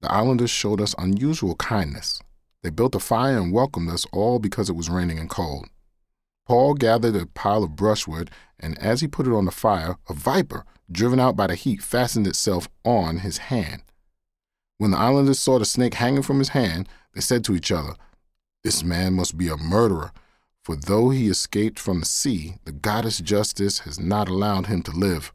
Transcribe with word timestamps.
The 0.00 0.10
islanders 0.10 0.48
showed 0.48 0.80
us 0.80 0.94
unusual 0.96 1.56
kindness. 1.56 2.22
They 2.62 2.70
built 2.70 2.94
a 2.94 3.00
fire 3.00 3.36
and 3.36 3.52
welcomed 3.52 3.90
us 3.90 4.06
all 4.14 4.38
because 4.38 4.70
it 4.70 4.76
was 4.76 4.88
raining 4.88 5.18
and 5.18 5.28
cold. 5.28 5.66
Paul 6.50 6.74
gathered 6.74 7.14
a 7.14 7.26
pile 7.26 7.62
of 7.62 7.76
brushwood, 7.76 8.28
and 8.58 8.76
as 8.80 9.00
he 9.00 9.06
put 9.06 9.28
it 9.28 9.32
on 9.32 9.44
the 9.44 9.52
fire, 9.52 9.98
a 10.08 10.12
viper, 10.12 10.64
driven 10.90 11.20
out 11.20 11.36
by 11.36 11.46
the 11.46 11.54
heat, 11.54 11.80
fastened 11.80 12.26
itself 12.26 12.68
on 12.84 13.18
his 13.18 13.38
hand. 13.38 13.82
When 14.76 14.90
the 14.90 14.96
islanders 14.96 15.38
saw 15.38 15.60
the 15.60 15.64
snake 15.64 15.94
hanging 15.94 16.22
from 16.22 16.40
his 16.40 16.48
hand, 16.48 16.88
they 17.14 17.20
said 17.20 17.44
to 17.44 17.54
each 17.54 17.70
other, 17.70 17.94
This 18.64 18.82
man 18.82 19.14
must 19.14 19.38
be 19.38 19.46
a 19.46 19.56
murderer, 19.56 20.10
for 20.64 20.74
though 20.74 21.10
he 21.10 21.28
escaped 21.28 21.78
from 21.78 22.00
the 22.00 22.06
sea, 22.06 22.56
the 22.64 22.72
goddess 22.72 23.20
Justice 23.20 23.78
has 23.86 24.00
not 24.00 24.28
allowed 24.28 24.66
him 24.66 24.82
to 24.82 24.90
live. 24.90 25.32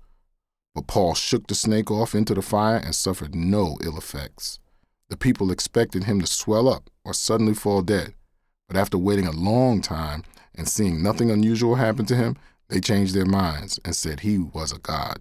But 0.73 0.87
Paul 0.87 1.15
shook 1.15 1.47
the 1.47 1.55
snake 1.55 1.89
off 1.89 2.13
into 2.13 2.33
the 2.33 2.41
fire 2.41 2.75
and 2.75 2.93
suffered 2.93 3.33
no 3.33 3.77
ill 3.81 3.97
effects. 3.97 4.59
The 5.07 5.15
people 5.15 5.49
expected 5.49 6.03
him 6.03 6.19
to 6.19 6.27
swell 6.27 6.67
up 6.67 6.89
or 7.05 7.13
suddenly 7.13 7.53
fall 7.53 7.83
dead, 7.83 8.15
but 8.67 8.75
after 8.75 8.97
waiting 8.97 9.27
a 9.27 9.31
long 9.31 9.79
time 9.79 10.23
and 10.57 10.67
seeing 10.67 11.01
nothing 11.01 11.31
unusual 11.31 11.75
happen 11.75 12.05
to 12.07 12.15
him, 12.15 12.37
they 12.69 12.79
changed 12.79 13.13
their 13.13 13.25
minds 13.25 13.79
and 13.85 13.95
said 13.95 14.21
he 14.21 14.37
was 14.37 14.71
a 14.71 14.79
god. 14.79 15.19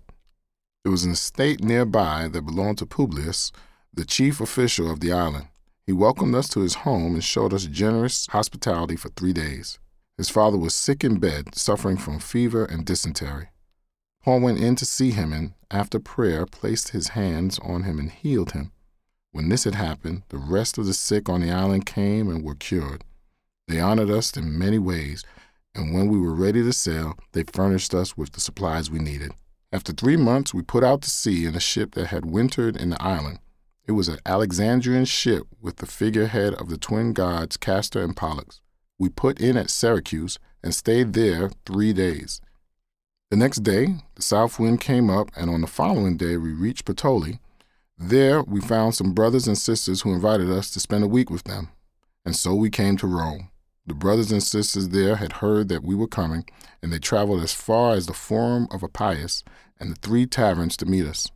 There 0.82 0.92
was 0.92 1.04
an 1.04 1.12
estate 1.12 1.62
nearby 1.62 2.28
that 2.28 2.42
belonged 2.42 2.78
to 2.78 2.86
Publius, 2.86 3.52
the 3.92 4.04
chief 4.04 4.40
official 4.40 4.90
of 4.90 5.00
the 5.00 5.12
island. 5.12 5.48
He 5.86 5.92
welcomed 5.92 6.34
us 6.34 6.48
to 6.50 6.60
his 6.60 6.74
home 6.74 7.14
and 7.14 7.24
showed 7.24 7.52
us 7.52 7.66
generous 7.66 8.26
hospitality 8.28 8.96
for 8.96 9.10
three 9.10 9.32
days. 9.32 9.78
His 10.16 10.30
father 10.30 10.56
was 10.56 10.74
sick 10.74 11.04
in 11.04 11.18
bed, 11.18 11.54
suffering 11.54 11.96
from 11.96 12.18
fever 12.18 12.64
and 12.64 12.86
dysentery. 12.86 13.48
Paul 14.22 14.40
went 14.40 14.60
in 14.60 14.76
to 14.76 14.86
see 14.86 15.10
him 15.10 15.32
and, 15.32 15.52
after 15.70 15.98
prayer, 15.98 16.46
placed 16.46 16.90
his 16.90 17.08
hands 17.08 17.58
on 17.58 17.82
him 17.82 17.98
and 17.98 18.10
healed 18.10 18.52
him. 18.52 18.72
When 19.32 19.48
this 19.48 19.64
had 19.64 19.74
happened, 19.74 20.22
the 20.28 20.38
rest 20.38 20.78
of 20.78 20.86
the 20.86 20.94
sick 20.94 21.28
on 21.28 21.40
the 21.40 21.50
island 21.50 21.84
came 21.86 22.30
and 22.30 22.42
were 22.42 22.54
cured. 22.54 23.04
They 23.66 23.80
honored 23.80 24.10
us 24.10 24.36
in 24.36 24.58
many 24.58 24.78
ways, 24.78 25.24
and 25.74 25.94
when 25.94 26.08
we 26.08 26.18
were 26.18 26.34
ready 26.34 26.62
to 26.62 26.72
sail, 26.72 27.14
they 27.32 27.44
furnished 27.44 27.94
us 27.94 28.16
with 28.16 28.32
the 28.32 28.40
supplies 28.40 28.90
we 28.90 28.98
needed. 28.98 29.32
After 29.72 29.92
three 29.92 30.16
months, 30.16 30.54
we 30.54 30.62
put 30.62 30.84
out 30.84 31.02
to 31.02 31.10
sea 31.10 31.46
in 31.46 31.54
a 31.54 31.60
ship 31.60 31.94
that 31.94 32.06
had 32.06 32.26
wintered 32.26 32.76
in 32.76 32.90
the 32.90 33.02
island. 33.02 33.40
It 33.86 33.92
was 33.92 34.08
an 34.08 34.18
Alexandrian 34.24 35.04
ship 35.04 35.46
with 35.60 35.76
the 35.76 35.86
figurehead 35.86 36.54
of 36.54 36.68
the 36.68 36.78
twin 36.78 37.12
gods 37.12 37.56
Castor 37.56 38.02
and 38.02 38.16
Pollux. 38.16 38.60
We 38.98 39.08
put 39.08 39.40
in 39.40 39.56
at 39.56 39.70
Syracuse 39.70 40.38
and 40.62 40.74
stayed 40.74 41.12
there 41.12 41.50
three 41.66 41.92
days. 41.92 42.40
The 43.30 43.36
next 43.36 43.64
day, 43.64 43.96
the 44.14 44.22
south 44.22 44.60
wind 44.60 44.80
came 44.80 45.10
up, 45.10 45.30
and 45.36 45.50
on 45.50 45.60
the 45.60 45.66
following 45.66 46.16
day, 46.16 46.36
we 46.36 46.52
reached 46.52 46.84
Puteoli. 46.84 47.40
There, 47.98 48.42
we 48.42 48.60
found 48.60 48.94
some 48.94 49.12
brothers 49.12 49.48
and 49.48 49.58
sisters 49.58 50.02
who 50.02 50.14
invited 50.14 50.50
us 50.50 50.70
to 50.70 50.80
spend 50.80 51.04
a 51.04 51.08
week 51.08 51.30
with 51.30 51.44
them. 51.44 51.70
And 52.24 52.36
so 52.36 52.54
we 52.54 52.70
came 52.70 52.96
to 52.98 53.06
Rome. 53.06 53.50
The 53.86 53.94
brothers 53.94 54.32
and 54.32 54.42
sisters 54.42 54.88
there 54.88 55.16
had 55.16 55.34
heard 55.34 55.68
that 55.68 55.84
we 55.84 55.94
were 55.94 56.06
coming, 56.06 56.46
and 56.82 56.92
they 56.92 56.98
traveled 56.98 57.42
as 57.42 57.52
far 57.52 57.94
as 57.94 58.06
the 58.06 58.14
Forum 58.14 58.66
of 58.70 58.82
Appius 58.82 59.44
and 59.78 59.90
the 59.90 60.00
three 60.00 60.24
taverns 60.24 60.76
to 60.78 60.86
meet 60.86 61.04
us. 61.04 61.30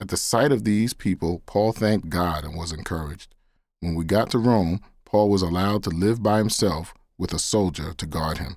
At 0.00 0.08
the 0.08 0.16
sight 0.16 0.50
of 0.50 0.64
these 0.64 0.92
people, 0.92 1.42
Paul 1.46 1.72
thanked 1.72 2.08
God 2.08 2.44
and 2.44 2.56
was 2.56 2.72
encouraged. 2.72 3.34
When 3.78 3.94
we 3.94 4.04
got 4.04 4.30
to 4.30 4.38
Rome, 4.38 4.80
Paul 5.04 5.30
was 5.30 5.42
allowed 5.42 5.84
to 5.84 5.90
live 5.90 6.20
by 6.20 6.38
himself 6.38 6.94
with 7.16 7.32
a 7.32 7.38
soldier 7.38 7.92
to 7.94 8.06
guard 8.06 8.38
him. 8.38 8.56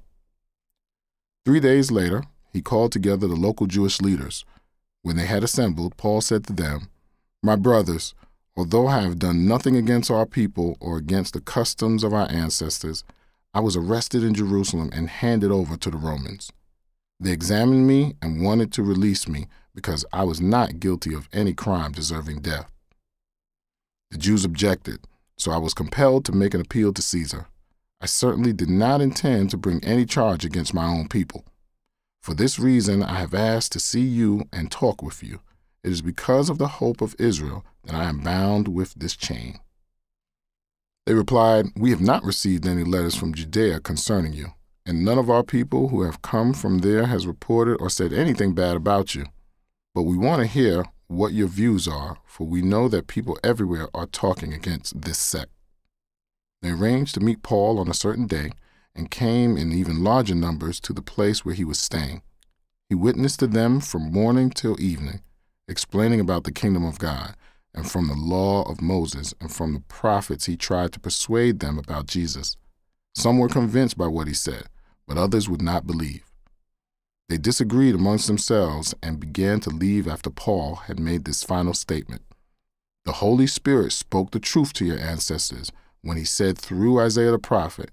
Three 1.46 1.59
days 1.59 1.92
later, 1.92 2.24
he 2.52 2.62
called 2.64 2.92
together 2.92 3.28
the 3.28 3.36
local 3.36 3.68
Jewish 3.68 4.02
leaders. 4.02 4.46
When 5.03 5.16
they 5.16 5.28
had 5.28 5.44
assembled, 5.44 5.96
Paul 5.96 6.22
said 6.22 6.47
to 6.47 6.53
them, 6.53 6.90
My 7.44 7.56
brothers, 7.56 8.16
although 8.56 8.88
I 8.88 9.02
have 9.02 9.20
done 9.20 9.47
nothing 9.47 9.76
against 9.76 10.09
our 10.09 10.26
people 10.26 10.76
or 10.80 10.97
against 10.97 11.34
the 11.34 11.42
customs 11.42 12.03
of 12.03 12.14
our 12.14 12.30
ancestors, 12.31 13.03
I 13.53 13.59
was 13.59 13.75
arrested 13.75 14.24
in 14.24 14.34
Jerusalem 14.34 14.90
and 14.94 15.09
handed 15.09 15.52
over 15.52 15.78
to 15.78 15.90
the 15.90 15.97
Romans. 15.97 16.52
They 17.19 17.31
examined 17.31 17.88
me 17.88 18.16
and 18.22 18.44
wanted 18.44 18.72
to 18.74 18.84
release 18.84 19.28
me 19.28 19.47
because 19.74 20.06
I 20.13 20.24
was 20.24 20.40
not 20.40 20.80
guilty 20.80 21.13
of 21.13 21.30
any 21.34 21.53
crime 21.53 21.91
deserving 21.91 22.41
death. 22.41 22.72
The 24.12 24.18
Jews 24.18 24.46
objected, 24.46 25.00
so 25.38 25.52
I 25.52 25.58
was 25.58 25.74
compelled 25.74 26.25
to 26.25 26.31
make 26.31 26.53
an 26.53 26.62
appeal 26.62 26.94
to 26.94 27.02
Caesar. 27.02 27.47
I 28.00 28.06
certainly 28.06 28.53
did 28.53 28.69
not 28.69 29.02
intend 29.02 29.50
to 29.52 29.58
bring 29.58 29.84
any 29.84 30.06
charge 30.06 30.46
against 30.46 30.74
my 30.74 30.85
own 30.85 31.08
people. 31.08 31.46
For 32.22 32.34
this 32.34 32.59
reason, 32.59 33.02
I 33.02 33.19
have 33.19 33.34
asked 33.34 33.72
to 33.72 33.79
see 33.79 34.02
you 34.02 34.47
and 34.53 34.69
talk 34.69 35.02
with 35.02 35.24
you. 35.24 35.40
It 35.84 35.91
is 35.91 36.02
because 36.02 36.50
of 36.50 36.58
the 36.58 36.68
hope 36.68 37.02
of 37.02 37.16
Israel 37.18 37.66
that 37.85 37.96
I 37.96 38.06
am 38.06 38.19
bound 38.19 38.68
with 38.68 38.94
this 38.94 39.16
chain. 39.16 39.59
They 41.07 41.13
replied, 41.13 41.68
We 41.78 41.91
have 41.91 42.01
not 42.01 42.25
received 42.25 42.68
any 42.68 42.84
letters 42.84 43.16
from 43.16 43.34
Judea 43.34 43.79
concerning 43.79 44.34
you, 44.34 44.47
and 44.85 45.06
none 45.06 45.18
of 45.18 45.29
our 45.29 45.41
people 45.41 45.88
who 45.88 46.01
have 46.01 46.22
come 46.22 46.53
from 46.53 46.79
there 46.79 47.06
has 47.06 47.25
reported 47.25 47.78
or 47.79 47.90
said 47.90 48.12
anything 48.12 48.51
bad 48.51 48.75
about 48.75 49.16
you. 49.16 49.28
But 49.96 50.01
we 50.01 50.17
want 50.17 50.41
to 50.41 50.47
hear 50.47 50.84
what 51.07 51.31
your 51.31 51.47
views 51.47 51.88
are, 51.88 52.17
for 52.25 52.46
we 52.46 52.62
know 52.62 52.90
that 52.90 53.07
people 53.07 53.40
everywhere 53.41 53.88
are 53.94 54.06
talking 54.06 54.51
against 54.51 55.03
this 55.03 55.17
sect. 55.17 55.50
They 56.62 56.72
arranged 56.72 57.13
to 57.13 57.22
meet 57.22 57.41
Paul 57.41 57.79
on 57.79 57.88
a 57.88 57.94
certain 57.94 58.28
day 58.28 58.51
and 58.94 59.09
came 59.09 59.56
in 59.56 59.72
even 59.72 60.03
larger 60.03 60.35
numbers 60.35 60.81
to 60.81 60.91
the 60.91 61.01
place 61.01 61.46
where 61.46 61.56
he 61.56 61.63
was 61.63 61.79
staying. 61.79 62.22
He 62.90 62.96
witnessed 62.96 63.40
to 63.40 63.47
them 63.47 63.79
from 63.79 64.12
morning 64.12 64.50
till 64.50 64.78
evening, 64.81 65.22
explaining 65.69 66.19
about 66.19 66.44
the 66.44 66.51
kingdom 66.51 66.84
of 66.84 67.00
God, 67.00 67.38
and 67.78 67.90
from 67.90 68.08
the 68.08 68.16
law 68.16 68.64
of 68.64 68.82
Moses 68.82 69.36
and 69.40 69.52
from 69.52 69.74
the 69.74 69.80
prophets 69.82 70.48
he 70.48 70.58
tried 70.58 70.92
to 70.94 71.00
persuade 71.00 71.60
them 71.60 71.78
about 71.78 72.08
Jesus. 72.08 72.58
Some 73.14 73.38
were 73.38 73.48
convinced 73.48 73.98
by 73.98 74.08
what 74.08 74.28
he 74.28 74.34
said, 74.34 74.64
but 75.08 75.18
others 75.18 75.48
would 75.48 75.62
not 75.62 75.86
believe. 75.86 76.24
They 77.30 77.38
disagreed 77.38 77.94
amongst 77.94 78.26
themselves 78.26 78.96
and 79.04 79.20
began 79.20 79.60
to 79.60 79.70
leave 79.70 80.08
after 80.08 80.32
Paul 80.32 80.76
had 80.88 81.00
made 81.00 81.26
this 81.26 81.44
final 81.44 81.76
statement. 81.76 82.24
The 83.06 83.14
Holy 83.14 83.46
Spirit 83.46 83.92
spoke 83.92 84.32
the 84.32 84.40
truth 84.40 84.74
to 84.74 84.86
your 84.86 85.00
ancestors 85.00 85.72
when 86.02 86.18
he 86.18 86.26
said 86.26 86.58
through 86.58 87.00
Isaiah 87.00 87.32
the 87.32 87.40
prophet, 87.40 87.92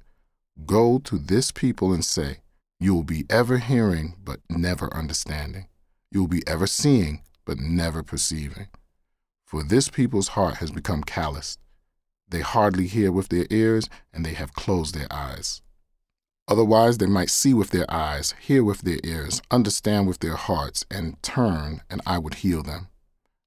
Go 0.65 0.99
to 1.01 1.19
this 1.19 1.51
people 1.51 1.93
and 1.93 2.05
say, 2.05 2.39
You 2.81 2.95
will 2.95 3.05
be 3.05 3.27
ever 3.28 3.59
hearing, 3.59 4.15
but 4.25 4.41
never 4.49 4.93
understanding. 4.95 5.66
You 6.11 6.21
will 6.21 6.28
be 6.28 6.47
ever 6.47 6.66
seeing, 6.66 7.21
but 7.45 7.59
never 7.59 8.03
perceiving. 8.03 8.69
For 9.44 9.62
this 9.62 9.88
people's 9.88 10.28
heart 10.28 10.56
has 10.56 10.71
become 10.71 11.03
calloused. 11.03 11.60
They 12.28 12.41
hardly 12.41 12.87
hear 12.87 13.12
with 13.12 13.28
their 13.28 13.47
ears, 13.50 13.88
and 14.12 14.25
they 14.25 14.34
have 14.34 14.55
closed 14.55 14.94
their 14.94 15.12
eyes. 15.12 15.62
Otherwise, 16.49 16.99
they 16.99 17.06
might 17.06 17.31
see 17.31 17.54
with 17.54 17.71
their 17.71 17.91
eyes, 17.91 18.34
hear 18.41 18.65
with 18.65 18.83
their 18.83 18.99
ears, 19.04 19.41
understand 19.50 20.06
with 20.06 20.19
their 20.19 20.37
hearts, 20.37 20.84
and 20.91 21.22
turn, 21.22 21.83
and 21.88 22.00
I 22.06 22.19
would 22.19 22.34
heal 22.34 22.62
them. 22.62 22.88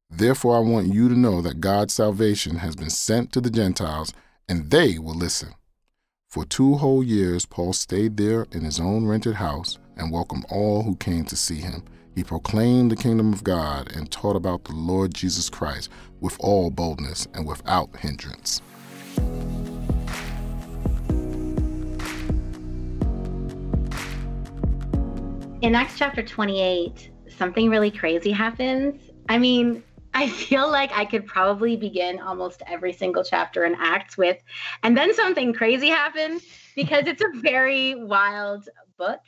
Therefore, 0.10 0.58
I 0.58 0.60
want 0.60 0.94
you 0.94 1.10
to 1.10 1.16
know 1.16 1.42
that 1.42 1.60
God's 1.60 1.94
salvation 1.94 2.58
has 2.58 2.76
been 2.76 2.90
sent 2.90 3.32
to 3.34 3.42
the 3.42 3.50
Gentiles, 3.50 4.14
and 4.48 4.72
they 4.72 4.98
will 4.98 5.16
listen. 5.16 5.54
For 6.28 6.46
two 6.46 6.76
whole 6.76 7.04
years, 7.04 7.46
Paul 7.46 7.74
stayed 7.74 8.18
there 8.18 8.48
in 8.52 8.62
his 8.62 8.80
own 8.80 9.06
rented 9.06 9.36
house 9.36 9.78
and 9.96 10.12
welcomed 10.12 10.46
all 10.50 10.84
who 10.84 10.96
came 10.96 11.26
to 11.26 11.36
see 11.36 11.56
him. 11.58 11.84
He 12.18 12.24
proclaimed 12.24 12.90
the 12.90 12.96
kingdom 12.96 13.32
of 13.32 13.44
God 13.44 13.96
and 13.96 14.10
taught 14.10 14.36
about 14.36 14.64
the 14.64 14.74
Lord 14.74 15.14
Jesus 15.14 15.52
Christ 15.52 15.92
with 16.20 16.36
all 16.40 16.72
boldness 16.72 17.28
and 17.36 17.46
without 17.46 17.96
hindrance. 17.98 18.60
In 25.62 25.76
Acts 25.76 25.96
chapter 25.96 26.24
28, 26.24 27.12
something 27.38 27.70
really 27.70 27.92
crazy 27.92 28.32
happens. 28.32 29.00
I 29.30 29.38
mean, 29.38 29.84
I 30.16 30.28
feel 30.28 30.72
like 30.72 30.92
I 30.94 31.06
could 31.06 31.28
probably 31.28 31.76
begin 31.76 32.20
almost 32.20 32.64
every 32.66 32.94
single 32.94 33.24
chapter 33.24 33.64
in 33.64 33.76
Acts 33.76 34.18
with, 34.18 34.40
and 34.82 34.98
then 34.98 35.14
something 35.14 35.54
crazy 35.54 35.90
happened 35.90 36.42
because 36.76 37.06
it's 37.06 37.22
a 37.22 37.40
very 37.42 37.94
wild 37.94 38.70
book. 38.98 39.20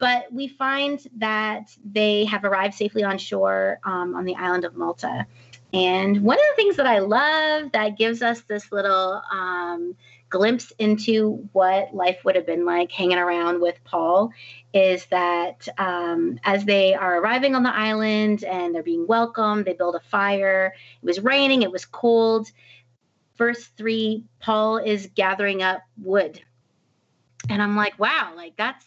But 0.00 0.32
we 0.32 0.48
find 0.48 0.98
that 1.18 1.70
they 1.84 2.24
have 2.24 2.44
arrived 2.44 2.74
safely 2.74 3.04
on 3.04 3.18
shore 3.18 3.78
um, 3.84 4.16
on 4.16 4.24
the 4.24 4.34
island 4.34 4.64
of 4.64 4.74
Malta. 4.74 5.26
And 5.72 6.22
one 6.22 6.38
of 6.38 6.44
the 6.50 6.56
things 6.56 6.76
that 6.76 6.86
I 6.86 6.98
love 6.98 7.70
that 7.72 7.96
gives 7.96 8.22
us 8.22 8.40
this 8.40 8.72
little 8.72 9.22
um, 9.30 9.94
glimpse 10.30 10.72
into 10.78 11.48
what 11.52 11.94
life 11.94 12.24
would 12.24 12.34
have 12.34 12.46
been 12.46 12.64
like 12.64 12.90
hanging 12.90 13.18
around 13.18 13.60
with 13.60 13.78
Paul 13.84 14.32
is 14.72 15.04
that 15.06 15.68
um, 15.76 16.40
as 16.44 16.64
they 16.64 16.94
are 16.94 17.20
arriving 17.20 17.54
on 17.54 17.62
the 17.62 17.74
island 17.74 18.42
and 18.42 18.74
they're 18.74 18.82
being 18.82 19.06
welcomed, 19.06 19.64
they 19.64 19.74
build 19.74 19.96
a 19.96 20.00
fire. 20.00 20.74
It 21.02 21.06
was 21.06 21.20
raining, 21.20 21.62
it 21.62 21.70
was 21.70 21.84
cold. 21.84 22.50
Verse 23.36 23.66
three, 23.76 24.24
Paul 24.40 24.78
is 24.78 25.10
gathering 25.14 25.62
up 25.62 25.82
wood. 26.02 26.40
And 27.48 27.62
I'm 27.62 27.76
like, 27.76 27.98
wow, 27.98 28.32
like 28.36 28.56
that's 28.56 28.84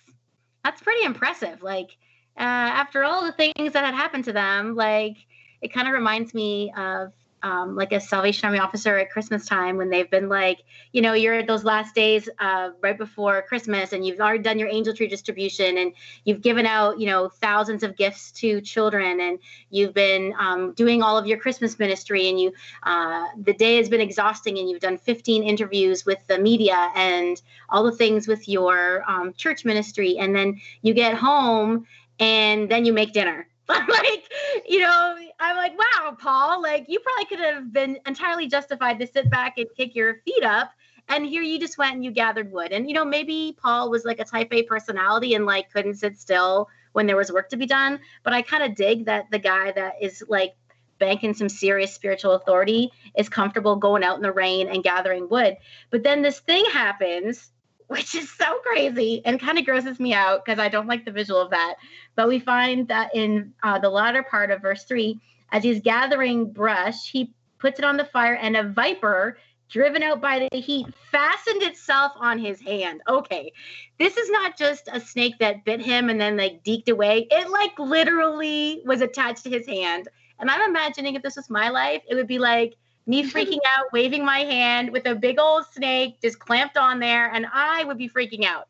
that's 0.63 0.81
pretty 0.81 1.03
impressive. 1.05 1.61
Like 1.61 1.97
uh, 2.37 2.41
after 2.41 3.03
all 3.03 3.25
the 3.25 3.31
things 3.31 3.73
that 3.73 3.85
had 3.85 3.93
happened 3.93 4.25
to 4.25 4.33
them, 4.33 4.75
like 4.75 5.17
it 5.61 5.73
kind 5.73 5.87
of 5.87 5.93
reminds 5.93 6.33
me 6.33 6.73
of 6.77 7.11
um, 7.43 7.75
like 7.75 7.91
a 7.91 7.99
Salvation 7.99 8.45
Army 8.45 8.59
officer 8.59 8.97
at 8.97 9.11
Christmas 9.11 9.45
time 9.45 9.75
when 9.75 9.89
they've 9.89 10.09
been 10.09 10.29
like, 10.29 10.63
you 10.93 11.01
know, 11.01 11.13
you're 11.13 11.33
at 11.33 11.45
those 11.45 11.65
last 11.65 11.93
days 11.93 12.29
uh, 12.39 12.69
right 12.81 12.97
before 12.97 13.41
Christmas 13.43 13.91
and 13.91 14.05
you've 14.05 14.19
already 14.19 14.41
done 14.41 14.57
your 14.57 14.69
angel 14.69 14.93
tree 14.93 15.07
distribution 15.07 15.77
and 15.77 15.93
you've 16.23 16.41
given 16.41 16.65
out, 16.65 16.99
you 16.99 17.05
know, 17.05 17.27
thousands 17.27 17.83
of 17.83 17.97
gifts 17.97 18.31
to 18.31 18.61
children 18.61 19.19
and 19.19 19.39
you've 19.69 19.93
been 19.93 20.33
um, 20.39 20.71
doing 20.73 21.03
all 21.03 21.17
of 21.17 21.27
your 21.27 21.37
Christmas 21.37 21.77
ministry 21.77 22.29
and 22.29 22.39
you, 22.39 22.53
uh, 22.83 23.25
the 23.43 23.53
day 23.53 23.75
has 23.77 23.89
been 23.89 24.01
exhausting 24.01 24.57
and 24.57 24.69
you've 24.69 24.81
done 24.81 24.97
15 24.97 25.43
interviews 25.43 26.05
with 26.05 26.25
the 26.27 26.39
media 26.39 26.91
and 26.95 27.41
all 27.69 27.83
the 27.83 27.91
things 27.91 28.27
with 28.27 28.47
your 28.47 29.03
um, 29.09 29.33
church 29.33 29.65
ministry. 29.65 30.17
And 30.17 30.33
then 30.33 30.61
you 30.81 30.93
get 30.93 31.15
home 31.15 31.85
and 32.19 32.69
then 32.69 32.85
you 32.85 32.93
make 32.93 33.11
dinner 33.11 33.47
I'm 33.69 33.87
like, 33.87 34.31
you 34.67 34.79
know, 34.79 35.15
I'm 35.39 35.55
like, 35.55 35.77
wow, 35.77 36.17
Paul, 36.19 36.61
like 36.61 36.85
you 36.89 36.99
probably 36.99 37.25
could 37.25 37.39
have 37.39 37.71
been 37.71 37.97
entirely 38.05 38.47
justified 38.47 38.99
to 38.99 39.07
sit 39.07 39.29
back 39.29 39.57
and 39.57 39.67
kick 39.75 39.95
your 39.95 40.21
feet 40.25 40.43
up. 40.43 40.71
And 41.07 41.25
here 41.25 41.41
you 41.41 41.59
just 41.59 41.77
went 41.77 41.95
and 41.95 42.03
you 42.03 42.11
gathered 42.11 42.51
wood. 42.51 42.71
And, 42.71 42.87
you 42.87 42.93
know, 42.93 43.05
maybe 43.05 43.57
Paul 43.61 43.89
was 43.89 44.05
like 44.05 44.19
a 44.19 44.25
type 44.25 44.49
A 44.51 44.63
personality 44.63 45.33
and 45.33 45.45
like 45.45 45.71
couldn't 45.71 45.95
sit 45.95 46.17
still 46.17 46.69
when 46.93 47.07
there 47.07 47.17
was 47.17 47.31
work 47.31 47.49
to 47.49 47.57
be 47.57 47.65
done. 47.65 47.99
But 48.23 48.33
I 48.33 48.41
kind 48.41 48.63
of 48.63 48.75
dig 48.75 49.05
that 49.05 49.31
the 49.31 49.39
guy 49.39 49.71
that 49.71 49.95
is 50.01 50.23
like 50.27 50.55
banking 50.99 51.33
some 51.33 51.49
serious 51.49 51.93
spiritual 51.93 52.33
authority 52.33 52.91
is 53.17 53.27
comfortable 53.27 53.75
going 53.75 54.03
out 54.03 54.15
in 54.15 54.21
the 54.21 54.31
rain 54.31 54.67
and 54.69 54.83
gathering 54.83 55.27
wood. 55.29 55.57
But 55.89 56.03
then 56.03 56.21
this 56.21 56.39
thing 56.39 56.65
happens 56.65 57.51
which 57.87 58.15
is 58.15 58.31
so 58.31 58.59
crazy 58.59 59.21
and 59.25 59.39
kind 59.39 59.57
of 59.57 59.65
grosses 59.65 59.99
me 59.99 60.13
out 60.13 60.43
because 60.43 60.59
I 60.59 60.69
don't 60.69 60.87
like 60.87 61.05
the 61.05 61.11
visual 61.11 61.41
of 61.41 61.51
that. 61.51 61.75
But 62.15 62.27
we 62.27 62.39
find 62.39 62.87
that 62.87 63.15
in 63.15 63.53
uh, 63.63 63.79
the 63.79 63.89
latter 63.89 64.23
part 64.23 64.51
of 64.51 64.61
verse 64.61 64.83
three, 64.83 65.19
as 65.51 65.63
he's 65.63 65.81
gathering 65.81 66.51
brush, 66.51 67.09
he 67.09 67.33
puts 67.59 67.79
it 67.79 67.85
on 67.85 67.95
the 67.97 68.05
fire, 68.05 68.35
and 68.35 68.57
a 68.57 68.63
viper, 68.63 69.37
driven 69.69 70.03
out 70.03 70.19
by 70.19 70.47
the 70.51 70.59
heat, 70.59 70.85
fastened 71.11 71.63
itself 71.63 72.11
on 72.17 72.37
his 72.37 72.59
hand. 72.61 73.01
Okay, 73.07 73.53
this 73.97 74.17
is 74.17 74.29
not 74.29 74.57
just 74.57 74.89
a 74.91 74.99
snake 74.99 75.39
that 75.39 75.63
bit 75.63 75.79
him 75.79 76.09
and 76.09 76.19
then 76.19 76.35
like 76.35 76.63
deked 76.63 76.89
away. 76.89 77.27
It 77.31 77.49
like 77.49 77.79
literally 77.79 78.81
was 78.85 79.01
attached 79.01 79.43
to 79.43 79.49
his 79.49 79.65
hand. 79.65 80.09
And 80.39 80.49
I'm 80.49 80.69
imagining 80.69 81.15
if 81.15 81.21
this 81.21 81.37
was 81.37 81.49
my 81.49 81.69
life, 81.69 82.01
it 82.09 82.15
would 82.15 82.27
be 82.27 82.39
like 82.39 82.75
me 83.05 83.29
freaking 83.29 83.59
out, 83.77 83.91
waving 83.91 84.23
my 84.25 84.39
hand 84.39 84.91
with 84.91 85.05
a 85.05 85.15
big 85.15 85.39
old 85.39 85.65
snake 85.71 86.21
just 86.21 86.39
clamped 86.39 86.77
on 86.77 86.99
there, 86.99 87.29
and 87.31 87.45
I 87.51 87.83
would 87.83 87.97
be 87.97 88.09
freaking 88.09 88.45
out. 88.45 88.67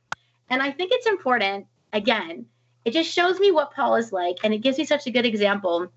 And 0.50 0.62
I 0.62 0.72
think 0.72 0.92
it's 0.94 1.08
important, 1.08 1.68
again, 1.92 2.46
it 2.86 2.92
just 2.92 3.12
shows 3.12 3.40
me 3.40 3.52
what 3.52 3.74
Paul 3.74 3.96
is 3.96 4.12
like, 4.12 4.38
and 4.44 4.54
it 4.54 4.60
gives 4.60 4.78
me 4.78 4.86
such 4.86 5.08
a 5.08 5.12
good 5.12 5.26
example 5.26 5.92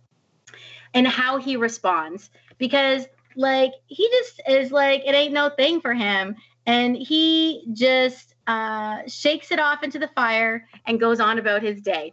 and 0.95 1.07
how 1.07 1.39
he 1.39 1.57
responds 1.57 2.31
because, 2.59 3.07
like, 3.37 3.73
he 3.87 4.09
just 4.09 4.41
is 4.49 4.71
like, 4.71 5.03
it 5.05 5.15
ain't 5.15 5.33
no 5.33 5.51
thing 5.51 5.81
for 5.81 5.95
him. 5.95 6.37
And 6.67 6.97
he 6.97 7.65
just 7.73 8.35
uh, 8.47 9.03
shakes 9.07 9.51
it 9.51 9.61
off 9.61 9.83
into 9.83 9.99
the 9.99 10.09
fire 10.09 10.69
and 10.87 11.01
goes 11.01 11.21
on 11.21 11.39
about 11.39 11.63
his 11.63 11.81
day. 11.81 12.13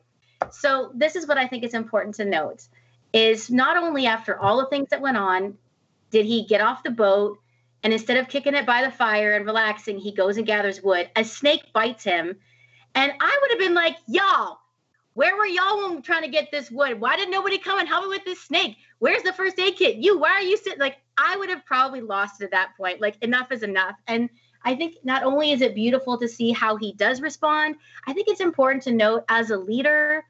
So, 0.52 0.92
this 0.94 1.16
is 1.16 1.28
what 1.28 1.38
I 1.38 1.48
think 1.48 1.64
is 1.64 1.74
important 1.74 2.16
to 2.16 2.26
note 2.26 2.68
is 3.14 3.50
not 3.50 3.78
only 3.78 4.08
after 4.08 4.40
all 4.40 4.58
the 4.58 4.66
things 4.68 4.90
that 4.90 5.00
went 5.00 5.18
on 5.18 5.58
did 6.14 6.26
he 6.26 6.46
get 6.46 6.62
off 6.62 6.84
the 6.84 6.92
boat 6.92 7.40
and 7.84 7.92
instead 7.92 8.18
of 8.18 8.30
kicking 8.30 8.54
it 8.54 8.66
by 8.66 8.82
the 8.82 8.92
fire 8.92 9.34
and 9.34 9.46
relaxing, 9.46 9.98
he 9.98 10.14
goes 10.14 10.38
and 10.38 10.48
gathers 10.48 10.82
wood. 10.82 11.10
A 11.18 11.26
snake 11.26 11.74
bites 11.74 12.04
him. 12.04 12.38
And 12.96 13.12
I 13.20 13.40
would 13.42 13.52
have 13.52 13.60
been 13.60 13.74
like, 13.74 13.98
y'all, 14.08 14.60
where 15.16 15.36
were 15.36 15.46
y'all 15.46 15.82
when 15.82 15.96
we're 15.96 16.02
trying 16.02 16.22
to 16.22 16.30
get 16.30 16.50
this 16.50 16.72
wood? 16.72 17.02
Why 17.02 17.18
did 17.18 17.30
nobody 17.30 17.58
come 17.58 17.80
and 17.80 17.88
help 17.88 18.04
me 18.04 18.10
with 18.10 18.24
this 18.24 18.42
snake? 18.42 18.78
Where's 19.00 19.24
the 19.24 19.34
first 19.34 19.60
aid 19.60 19.76
kit? 19.76 19.98
You, 19.98 20.18
why 20.18 20.30
are 20.30 20.42
you 20.42 20.56
sitting? 20.56 20.80
Like, 20.80 20.98
I 21.18 21.36
would 21.36 21.50
have 21.50 21.66
probably 21.66 22.02
lost 22.02 22.42
it 22.42 22.46
at 22.46 22.52
that 22.52 22.78
point. 22.78 23.02
Like, 23.02 23.22
enough 23.22 23.52
is 23.52 23.64
enough. 23.64 23.96
And 24.08 24.30
I 24.64 24.76
think 24.76 24.98
not 25.04 25.24
only 25.24 25.52
is 25.52 25.62
it 25.62 25.76
beautiful 25.76 26.18
to 26.20 26.28
see 26.28 26.52
how 26.52 26.78
he 26.78 26.94
does 26.94 27.22
respond, 27.22 27.76
I 28.08 28.14
think 28.14 28.28
it's 28.30 28.40
important 28.40 28.84
to 28.84 28.94
note 28.94 29.26
as 29.28 29.50
a 29.50 29.58
leader, 29.58 30.24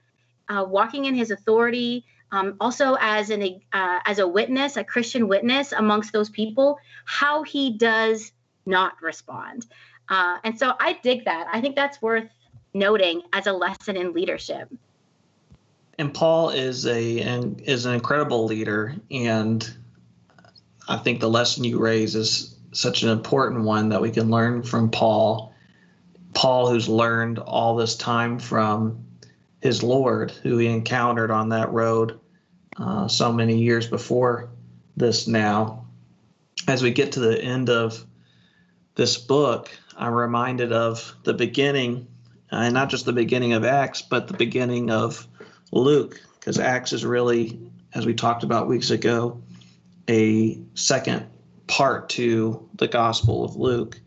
uh, 0.50 0.66
walking 0.68 1.06
in 1.06 1.14
his 1.14 1.30
authority, 1.30 2.06
um, 2.34 2.56
also 2.60 2.98
as 3.00 3.30
an 3.30 3.62
uh, 3.72 4.00
as 4.06 4.18
a 4.18 4.28
witness, 4.28 4.76
a 4.76 4.84
Christian 4.84 5.28
witness 5.28 5.72
amongst 5.72 6.12
those 6.12 6.30
people, 6.30 6.80
how 7.06 7.44
he 7.44 7.78
does 7.78 8.32
not 8.66 9.00
respond. 9.02 9.68
Uh, 10.10 10.40
and 10.44 10.58
so 10.58 10.74
I 10.80 10.94
dig 11.04 11.26
that. 11.26 11.48
I 11.54 11.62
think 11.62 11.76
that's 11.76 12.02
worth 12.02 12.28
noting 12.74 13.22
as 13.32 13.46
a 13.46 13.54
lesson 13.54 13.96
in 13.96 14.14
leadership. 14.14 14.68
And 16.00 16.12
Paul 16.12 16.50
is 16.50 16.88
a 16.88 17.20
an, 17.22 17.60
is 17.66 17.86
an 17.86 17.94
incredible 17.94 18.46
leader, 18.46 18.96
and 19.12 19.78
I 20.90 20.98
think 20.98 21.20
the 21.20 21.30
lesson 21.30 21.64
you 21.64 21.78
raise 21.78 22.16
is 22.16 22.56
such 22.72 23.04
an 23.04 23.10
important 23.10 23.64
one 23.64 23.90
that 23.90 24.02
we 24.02 24.10
can 24.10 24.32
learn 24.32 24.64
from 24.64 24.90
Paul. 24.90 25.54
Paul, 26.34 26.68
who's 26.68 26.90
learned 26.90 27.38
all 27.38 27.76
this 27.76 27.96
time 27.96 28.40
from 28.40 29.06
his 29.62 29.84
Lord, 29.84 30.32
who 30.32 30.58
he 30.58 30.66
encountered 30.66 31.30
on 31.30 31.50
that 31.50 31.72
road 31.72 32.20
uh, 32.78 33.08
so 33.08 33.32
many 33.32 33.58
years 33.58 33.88
before 33.88 34.50
this 34.96 35.28
now. 35.28 35.86
As 36.68 36.82
we 36.82 36.92
get 36.92 37.14
to 37.14 37.20
the 37.20 37.42
end 37.42 37.70
of 37.70 38.06
this 38.96 39.18
book, 39.18 39.72
I'm 39.98 40.14
reminded 40.14 40.72
of 40.72 41.16
the 41.24 41.34
beginning, 41.34 42.08
and 42.52 42.74
not 42.74 42.90
just 42.90 43.06
the 43.06 43.14
beginning 43.14 43.54
of 43.54 43.66
Acts, 43.66 44.02
but 44.02 44.28
the 44.28 44.38
beginning 44.38 44.92
of 44.92 45.28
Luke, 45.72 46.22
because 46.40 46.60
Acts 46.60 46.94
is 46.94 47.06
really, 47.06 47.60
as 47.94 48.06
we 48.06 48.14
talked 48.14 48.44
about 48.44 48.68
weeks 48.68 48.92
ago, 48.92 49.42
a 50.10 50.60
second 50.76 51.26
part 51.68 52.10
to 52.10 52.70
the 52.76 52.88
Gospel 52.88 53.44
of 53.44 53.56
Luke. 53.56 54.00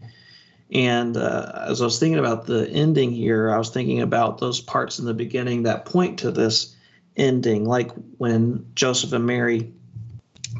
And 0.70 1.16
uh, 1.16 1.66
as 1.68 1.80
I 1.80 1.84
was 1.84 1.98
thinking 1.98 2.18
about 2.18 2.46
the 2.46 2.68
ending 2.68 3.12
here, 3.12 3.50
I 3.50 3.58
was 3.58 3.70
thinking 3.70 4.02
about 4.02 4.38
those 4.38 4.60
parts 4.60 4.98
in 4.98 5.04
the 5.04 5.14
beginning 5.14 5.62
that 5.62 5.84
point 5.84 6.18
to 6.20 6.30
this 6.30 6.75
ending, 7.16 7.64
like 7.64 7.90
when 8.18 8.66
Joseph 8.74 9.12
and 9.12 9.26
Mary 9.26 9.72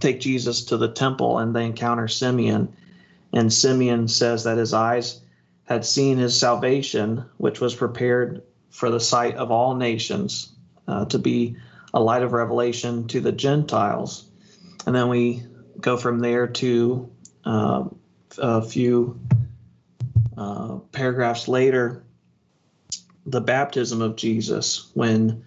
take 0.01 0.21
Jesus 0.21 0.65
to 0.67 0.77
the 0.77 0.89
temple 0.89 1.39
and 1.39 1.55
they 1.55 1.65
encounter 1.65 2.09
Simeon. 2.09 2.75
And 3.33 3.53
Simeon 3.53 4.09
says 4.09 4.45
that 4.45 4.59
his 4.59 4.73
eyes 4.73 5.21
had 5.65 5.85
seen 5.85 6.19
his 6.19 6.39
salvation, 6.39 7.25
which 7.39 7.61
was 7.61 7.75
prepared 7.75 8.43
for 8.71 8.91
the 8.91 9.01
sight 9.01 9.37
of 9.37 9.51
all 9.51 9.75
nations 9.75 10.53
uh, 10.87 11.05
to 11.07 11.19
be 11.19 11.57
a 11.93 12.01
light 12.01 12.23
of 12.23 12.33
revelation 12.33 13.07
to 13.09 13.21
the 13.21 13.33
Gentiles. 13.33 14.29
And 14.87 14.95
then 14.95 15.09
we 15.09 15.43
go 15.81 15.97
from 15.97 16.21
there 16.21 16.47
to 16.47 17.11
uh, 17.45 17.85
a 18.39 18.63
few 18.63 19.19
uh, 20.37 20.77
paragraphs 20.93 21.49
later 21.49 22.05
the 23.25 23.41
baptism 23.41 24.03
of 24.03 24.17
Jesus 24.17 24.91
when 24.95 25.45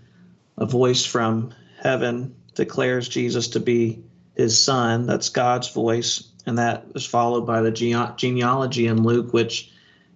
a 0.59 0.65
voice 0.65 1.05
from 1.05 1.53
heaven 1.81 2.35
declares 2.53 3.07
Jesus 3.07 3.47
to 3.49 3.59
be 3.59 4.03
his 4.35 4.61
son. 4.61 5.07
That's 5.07 5.29
God's 5.29 5.69
voice. 5.69 6.23
And 6.45 6.57
that 6.57 6.85
is 6.95 7.05
followed 7.05 7.45
by 7.45 7.61
the 7.61 7.71
gene- 7.71 8.13
genealogy 8.17 8.87
in 8.87 9.03
Luke, 9.03 9.33
which 9.33 9.71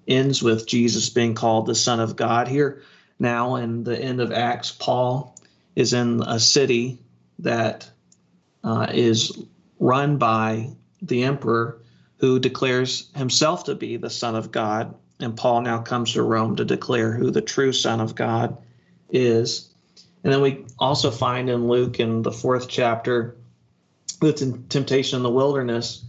ends 0.07 0.43
with 0.43 0.67
Jesus 0.67 1.09
being 1.09 1.33
called 1.33 1.65
the 1.65 1.75
Son 1.75 1.99
of 1.99 2.15
God. 2.15 2.47
Here 2.47 2.81
now, 3.19 3.55
in 3.55 3.83
the 3.83 3.97
end 3.97 4.19
of 4.19 4.31
Acts, 4.31 4.71
Paul 4.71 5.35
is 5.75 5.93
in 5.93 6.21
a 6.21 6.39
city 6.39 6.99
that 7.39 7.89
uh, 8.63 8.87
is 8.91 9.37
run 9.79 10.17
by 10.17 10.69
the 11.01 11.23
emperor 11.23 11.81
who 12.17 12.39
declares 12.39 13.09
himself 13.15 13.65
to 13.65 13.75
be 13.75 13.97
the 13.97 14.09
Son 14.09 14.35
of 14.35 14.51
God. 14.51 14.95
And 15.19 15.37
Paul 15.37 15.61
now 15.61 15.79
comes 15.81 16.13
to 16.13 16.23
Rome 16.23 16.57
to 16.57 16.65
declare 16.65 17.13
who 17.13 17.31
the 17.31 17.41
true 17.41 17.71
Son 17.71 18.01
of 18.01 18.15
God 18.15 18.57
is. 19.09 19.72
And 20.23 20.31
then 20.31 20.41
we 20.41 20.65
also 20.79 21.11
find 21.11 21.49
in 21.49 21.67
Luke 21.67 21.99
in 21.99 22.21
the 22.21 22.31
fourth 22.31 22.67
chapter 22.67 23.35
the 24.21 24.33
temptation 24.69 25.17
in 25.17 25.23
the 25.23 25.29
wilderness. 25.29 26.05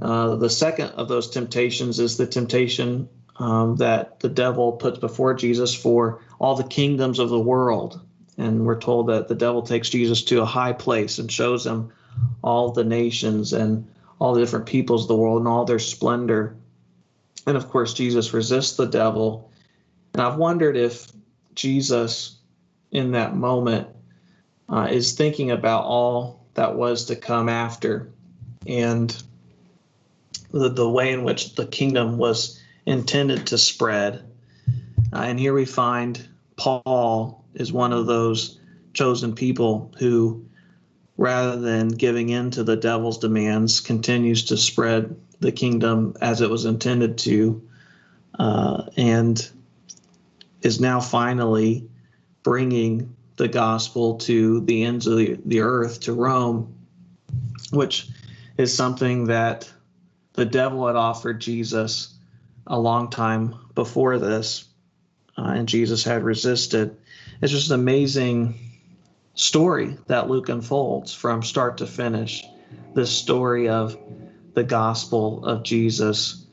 Uh, 0.00 0.36
the 0.36 0.50
second 0.50 0.90
of 0.90 1.08
those 1.08 1.30
temptations 1.30 2.00
is 2.00 2.16
the 2.16 2.26
temptation 2.26 3.08
um, 3.38 3.76
that 3.76 4.20
the 4.20 4.28
devil 4.28 4.72
puts 4.72 4.98
before 4.98 5.34
Jesus 5.34 5.74
for 5.74 6.22
all 6.38 6.56
the 6.56 6.64
kingdoms 6.64 7.18
of 7.18 7.28
the 7.28 7.38
world. 7.38 8.00
And 8.38 8.66
we're 8.66 8.80
told 8.80 9.06
that 9.08 9.28
the 9.28 9.34
devil 9.34 9.62
takes 9.62 9.88
Jesus 9.88 10.24
to 10.24 10.42
a 10.42 10.46
high 10.46 10.72
place 10.72 11.18
and 11.18 11.30
shows 11.30 11.64
him 11.64 11.92
all 12.42 12.72
the 12.72 12.84
nations 12.84 13.52
and 13.52 13.88
all 14.18 14.34
the 14.34 14.40
different 14.40 14.66
peoples 14.66 15.02
of 15.02 15.08
the 15.08 15.16
world 15.16 15.38
and 15.38 15.48
all 15.48 15.64
their 15.64 15.78
splendor. 15.78 16.56
And 17.46 17.56
of 17.56 17.68
course, 17.68 17.94
Jesus 17.94 18.34
resists 18.34 18.76
the 18.76 18.86
devil. 18.86 19.50
And 20.12 20.22
I've 20.22 20.36
wondered 20.36 20.76
if 20.76 21.10
Jesus, 21.54 22.36
in 22.90 23.12
that 23.12 23.34
moment, 23.36 23.88
uh, 24.68 24.88
is 24.90 25.12
thinking 25.12 25.50
about 25.50 25.84
all 25.84 26.46
that 26.54 26.76
was 26.76 27.04
to 27.06 27.16
come 27.16 27.48
after 27.48 28.10
and 28.66 29.22
the, 30.50 30.68
the 30.68 30.88
way 30.88 31.12
in 31.12 31.24
which 31.24 31.54
the 31.54 31.66
kingdom 31.66 32.18
was 32.18 32.60
intended 32.86 33.46
to 33.48 33.58
spread. 33.58 34.24
Uh, 35.12 35.20
and 35.20 35.38
here 35.38 35.54
we 35.54 35.64
find 35.64 36.26
Paul 36.56 37.44
is 37.54 37.72
one 37.72 37.92
of 37.92 38.06
those 38.06 38.58
chosen 38.94 39.34
people 39.34 39.92
who, 39.98 40.46
rather 41.16 41.60
than 41.60 41.88
giving 41.88 42.30
in 42.30 42.50
to 42.52 42.64
the 42.64 42.76
devil's 42.76 43.18
demands, 43.18 43.80
continues 43.80 44.44
to 44.46 44.56
spread 44.56 45.16
the 45.40 45.52
kingdom 45.52 46.16
as 46.20 46.40
it 46.40 46.50
was 46.50 46.64
intended 46.64 47.18
to, 47.18 47.62
uh, 48.38 48.84
and 48.96 49.50
is 50.62 50.80
now 50.80 51.00
finally 51.00 51.88
bringing 52.46 53.16
the 53.38 53.48
gospel 53.48 54.18
to 54.18 54.60
the 54.60 54.84
ends 54.84 55.08
of 55.08 55.18
the, 55.18 55.36
the 55.46 55.58
earth, 55.58 56.02
to 56.02 56.12
Rome, 56.12 56.76
which 57.72 58.06
is 58.56 58.72
something 58.72 59.24
that 59.24 59.68
the 60.34 60.44
devil 60.44 60.86
had 60.86 60.94
offered 60.94 61.40
Jesus 61.40 62.14
a 62.64 62.78
long 62.78 63.10
time 63.10 63.56
before 63.74 64.20
this, 64.20 64.64
uh, 65.36 65.54
and 65.56 65.68
Jesus 65.68 66.04
had 66.04 66.22
resisted. 66.22 66.96
It's 67.42 67.50
just 67.50 67.70
an 67.70 67.80
amazing 67.80 68.54
story 69.34 69.96
that 70.06 70.30
Luke 70.30 70.48
unfolds 70.48 71.12
from 71.12 71.42
start 71.42 71.78
to 71.78 71.86
finish. 71.88 72.44
This 72.94 73.10
story 73.10 73.68
of 73.68 73.98
the 74.54 74.62
gospel 74.62 75.44
of 75.44 75.64
Jesus 75.64 76.46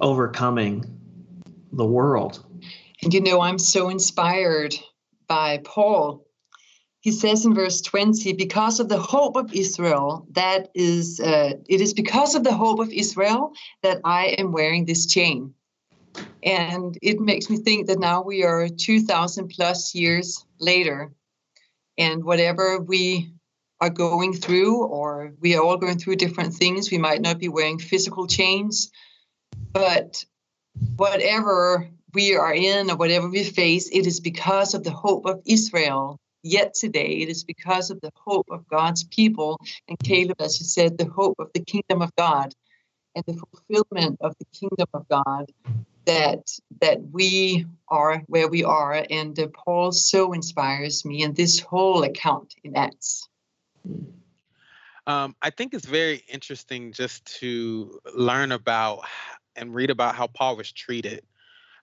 overcoming 0.00 0.98
the 1.70 1.86
world. 1.86 2.44
And 3.04 3.14
you 3.14 3.20
know, 3.20 3.40
I'm 3.40 3.60
so 3.60 3.90
inspired 3.90 4.74
by 5.30 5.58
Paul. 5.58 6.26
He 6.98 7.12
says 7.12 7.46
in 7.46 7.54
verse 7.54 7.80
20, 7.80 8.32
because 8.32 8.80
of 8.80 8.88
the 8.88 8.98
hope 8.98 9.36
of 9.36 9.54
Israel, 9.54 10.26
that 10.32 10.68
is, 10.74 11.20
uh, 11.20 11.52
it 11.68 11.80
is 11.80 11.94
because 11.94 12.34
of 12.34 12.42
the 12.42 12.52
hope 12.52 12.80
of 12.80 12.92
Israel 12.92 13.52
that 13.84 14.00
I 14.04 14.34
am 14.38 14.50
wearing 14.50 14.84
this 14.84 15.06
chain. 15.06 15.54
And 16.42 16.98
it 17.00 17.20
makes 17.20 17.48
me 17.48 17.58
think 17.58 17.86
that 17.86 18.00
now 18.00 18.22
we 18.22 18.42
are 18.42 18.68
2,000 18.68 19.48
plus 19.48 19.94
years 19.94 20.44
later, 20.58 21.12
and 21.96 22.24
whatever 22.24 22.80
we 22.80 23.32
are 23.80 23.88
going 23.88 24.32
through, 24.34 24.84
or 24.84 25.32
we 25.40 25.56
are 25.56 25.62
all 25.62 25.76
going 25.76 25.98
through 25.98 26.16
different 26.16 26.54
things, 26.54 26.90
we 26.90 26.98
might 26.98 27.22
not 27.22 27.38
be 27.38 27.48
wearing 27.48 27.78
physical 27.78 28.26
chains, 28.26 28.90
but 29.72 30.24
whatever 30.96 31.88
we 32.14 32.34
are 32.34 32.52
in 32.52 32.90
or 32.90 32.96
whatever 32.96 33.28
we 33.28 33.44
face, 33.44 33.88
it 33.90 34.06
is 34.06 34.20
because 34.20 34.74
of 34.74 34.84
the 34.84 34.90
hope 34.90 35.26
of 35.26 35.40
Israel. 35.46 36.18
Yet 36.42 36.74
today, 36.74 37.18
it 37.18 37.28
is 37.28 37.44
because 37.44 37.90
of 37.90 38.00
the 38.00 38.10
hope 38.14 38.46
of 38.50 38.66
God's 38.68 39.04
people. 39.04 39.58
And 39.88 39.98
Caleb, 40.02 40.40
as 40.40 40.58
you 40.58 40.66
said, 40.66 40.96
the 40.96 41.04
hope 41.04 41.36
of 41.38 41.50
the 41.52 41.62
kingdom 41.62 42.00
of 42.00 42.14
God 42.16 42.54
and 43.14 43.24
the 43.26 43.34
fulfillment 43.34 44.18
of 44.22 44.34
the 44.38 44.46
kingdom 44.58 44.86
of 44.94 45.06
God 45.08 45.52
that 46.06 46.48
that 46.80 46.98
we 47.12 47.66
are 47.88 48.22
where 48.26 48.48
we 48.48 48.64
are. 48.64 49.04
And 49.10 49.38
uh, 49.38 49.48
Paul 49.48 49.92
so 49.92 50.32
inspires 50.32 51.04
me 51.04 51.22
in 51.22 51.34
this 51.34 51.60
whole 51.60 52.02
account 52.02 52.54
in 52.64 52.76
Acts. 52.76 53.28
Um, 55.06 55.34
I 55.42 55.50
think 55.50 55.74
it's 55.74 55.86
very 55.86 56.24
interesting 56.28 56.92
just 56.92 57.24
to 57.40 58.00
learn 58.14 58.52
about 58.52 59.04
and 59.56 59.74
read 59.74 59.90
about 59.90 60.14
how 60.14 60.26
Paul 60.26 60.56
was 60.56 60.72
treated 60.72 61.22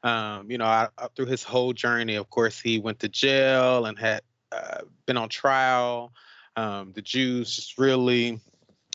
um, 0.03 0.49
you 0.49 0.57
know, 0.57 0.65
I, 0.65 0.89
I, 0.97 1.07
through 1.15 1.25
his 1.27 1.43
whole 1.43 1.73
journey, 1.73 2.15
of 2.15 2.29
course, 2.29 2.59
he 2.59 2.79
went 2.79 2.99
to 2.99 3.09
jail 3.09 3.85
and 3.85 3.97
had 3.97 4.21
uh, 4.51 4.81
been 5.05 5.17
on 5.17 5.29
trial. 5.29 6.13
Um, 6.55 6.91
the 6.93 7.01
Jews 7.01 7.55
just 7.55 7.77
really 7.77 8.39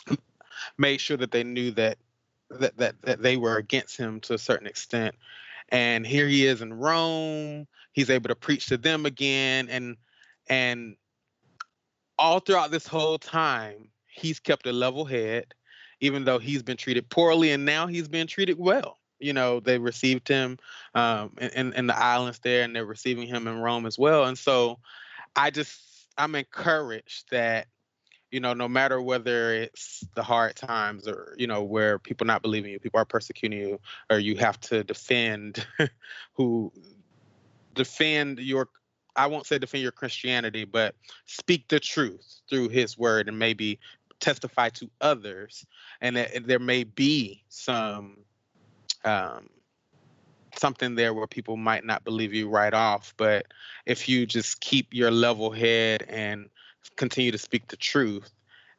made 0.79 1.01
sure 1.01 1.17
that 1.17 1.31
they 1.31 1.45
knew 1.45 1.71
that, 1.73 1.99
that 2.51 2.77
that 2.77 2.95
that 3.03 3.23
they 3.23 3.37
were 3.37 3.57
against 3.57 3.97
him 3.97 4.21
to 4.21 4.35
a 4.35 4.39
certain 4.39 4.67
extent. 4.67 5.15
And 5.71 6.07
here 6.07 6.29
he 6.29 6.47
is 6.47 6.61
in 6.61 6.75
Rome. 6.75 7.67
He's 7.93 8.11
able 8.11 8.29
to 8.29 8.35
preach 8.35 8.67
to 8.67 8.77
them 8.77 9.07
again, 9.07 9.69
and 9.69 9.97
and 10.49 10.97
all 12.19 12.41
throughout 12.41 12.71
this 12.71 12.87
whole 12.87 13.19
time, 13.19 13.89
he's 14.07 14.39
kept 14.39 14.67
a 14.67 14.73
level 14.73 15.05
head, 15.05 15.55
even 16.01 16.25
though 16.25 16.39
he's 16.39 16.63
been 16.63 16.77
treated 16.77 17.09
poorly, 17.09 17.53
and 17.53 17.65
now 17.65 17.87
he's 17.87 18.09
been 18.09 18.27
treated 18.27 18.59
well 18.59 18.99
you 19.23 19.33
know 19.33 19.61
they 19.61 19.79
received 19.79 20.29
him 20.29 20.59
um, 20.95 21.33
in, 21.41 21.73
in 21.73 21.87
the 21.87 21.97
islands 21.97 22.41
there 22.41 22.63
and 22.63 22.75
they're 22.75 22.85
receiving 22.85 23.27
him 23.27 23.47
in 23.47 23.59
rome 23.59 23.87
as 23.87 23.99
well. 23.99 24.25
And 24.25 24.39
so 24.39 24.79
i 25.37 25.51
just 25.51 25.81
i'm 26.19 26.35
encouraged 26.35 27.31
that 27.31 27.67
you 28.31 28.41
know 28.41 28.53
no 28.53 28.69
matter 28.69 29.01
whether 29.01 29.55
it's 29.55 30.05
the 30.15 30.23
hard 30.23 30.55
times 30.57 31.09
or 31.09 31.35
you 31.39 31.47
know 31.47 31.63
where 31.63 31.99
people 31.99 32.27
not 32.27 32.43
believing 32.43 32.71
you 32.71 32.79
people 32.79 33.01
are 33.01 33.05
persecuting 33.05 33.59
you 33.59 33.81
or 34.11 34.19
you 34.19 34.37
have 34.37 34.61
to 34.61 34.85
defend 34.85 35.67
who 36.35 36.73
defend 37.75 38.39
your 38.39 38.69
i 39.17 39.27
won't 39.27 39.47
say 39.47 39.59
defend 39.59 39.83
your 39.83 39.93
christianity 39.93 40.65
but 40.65 40.95
speak 41.27 41.67
the 41.69 41.81
truth 41.81 42.41
through 42.49 42.69
his 42.69 42.99
word 42.99 43.29
and 43.29 43.39
maybe 43.39 43.79
testify 44.23 44.71
to 44.71 44.89
others. 45.03 45.67
And 46.01 46.17
that 46.17 46.47
there 46.47 46.59
may 46.59 46.85
be 46.85 47.45
some 47.49 48.17
um, 49.05 49.49
something 50.57 50.95
there 50.95 51.15
where 51.15 51.27
people 51.27 51.57
might 51.57 51.85
not 51.85 52.05
believe 52.05 52.35
you 52.35 52.49
right 52.49 52.75
off. 52.75 53.15
But 53.17 53.47
if 53.87 54.09
you 54.09 54.27
just 54.27 54.61
keep 54.61 54.89
your 54.93 55.11
level 55.11 55.51
head 55.51 56.05
and 56.09 56.49
continue 56.97 57.33
to 57.33 57.39
speak 57.39 57.69
the 57.69 57.77
truth, 57.77 58.31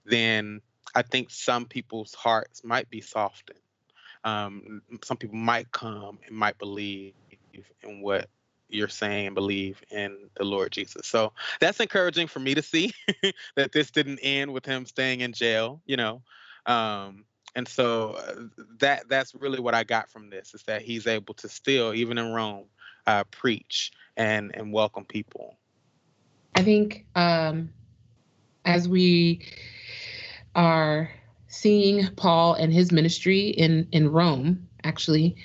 then 0.05 0.61
I 0.95 1.01
think 1.01 1.29
some 1.31 1.65
people's 1.65 2.13
hearts 2.13 2.63
might 2.63 2.89
be 2.89 3.01
softened. 3.01 3.59
Um, 4.23 4.81
some 5.03 5.17
people 5.17 5.37
might 5.37 5.71
come 5.71 6.19
and 6.27 6.37
might 6.37 6.57
believe 6.57 7.13
in 7.81 8.01
what 8.01 8.29
you're 8.69 8.87
saying 8.87 9.27
and 9.27 9.35
believe 9.35 9.81
in 9.91 10.29
the 10.37 10.43
Lord 10.43 10.71
Jesus. 10.71 11.07
So 11.07 11.33
that's 11.59 11.79
encouraging 11.79 12.27
for 12.27 12.39
me 12.39 12.55
to 12.55 12.61
see 12.61 12.91
that 13.55 13.71
this 13.71 13.91
didn't 13.91 14.19
end 14.19 14.53
with 14.53 14.65
him 14.65 14.85
staying 14.85 15.21
in 15.21 15.33
jail, 15.33 15.81
you 15.85 15.97
know. 15.97 16.21
Um, 16.65 17.25
and 17.55 17.67
so 17.67 18.11
uh, 18.11 18.65
that 18.79 19.07
that's 19.09 19.35
really 19.35 19.59
what 19.59 19.73
I 19.73 19.83
got 19.83 20.09
from 20.09 20.29
this 20.29 20.53
is 20.53 20.63
that 20.63 20.81
he's 20.81 21.07
able 21.07 21.33
to 21.35 21.49
still, 21.49 21.93
even 21.93 22.17
in 22.17 22.33
Rome, 22.33 22.65
uh, 23.05 23.23
preach 23.25 23.91
and 24.17 24.55
and 24.55 24.71
welcome 24.73 25.05
people. 25.05 25.57
I 26.55 26.63
think 26.63 27.05
um, 27.15 27.69
as 28.65 28.87
we 28.87 29.41
are 30.55 31.11
seeing 31.47 32.07
Paul 32.15 32.55
and 32.55 32.73
his 32.73 32.91
ministry 32.91 33.49
in 33.49 33.87
in 33.91 34.11
Rome, 34.11 34.67
actually, 34.83 35.35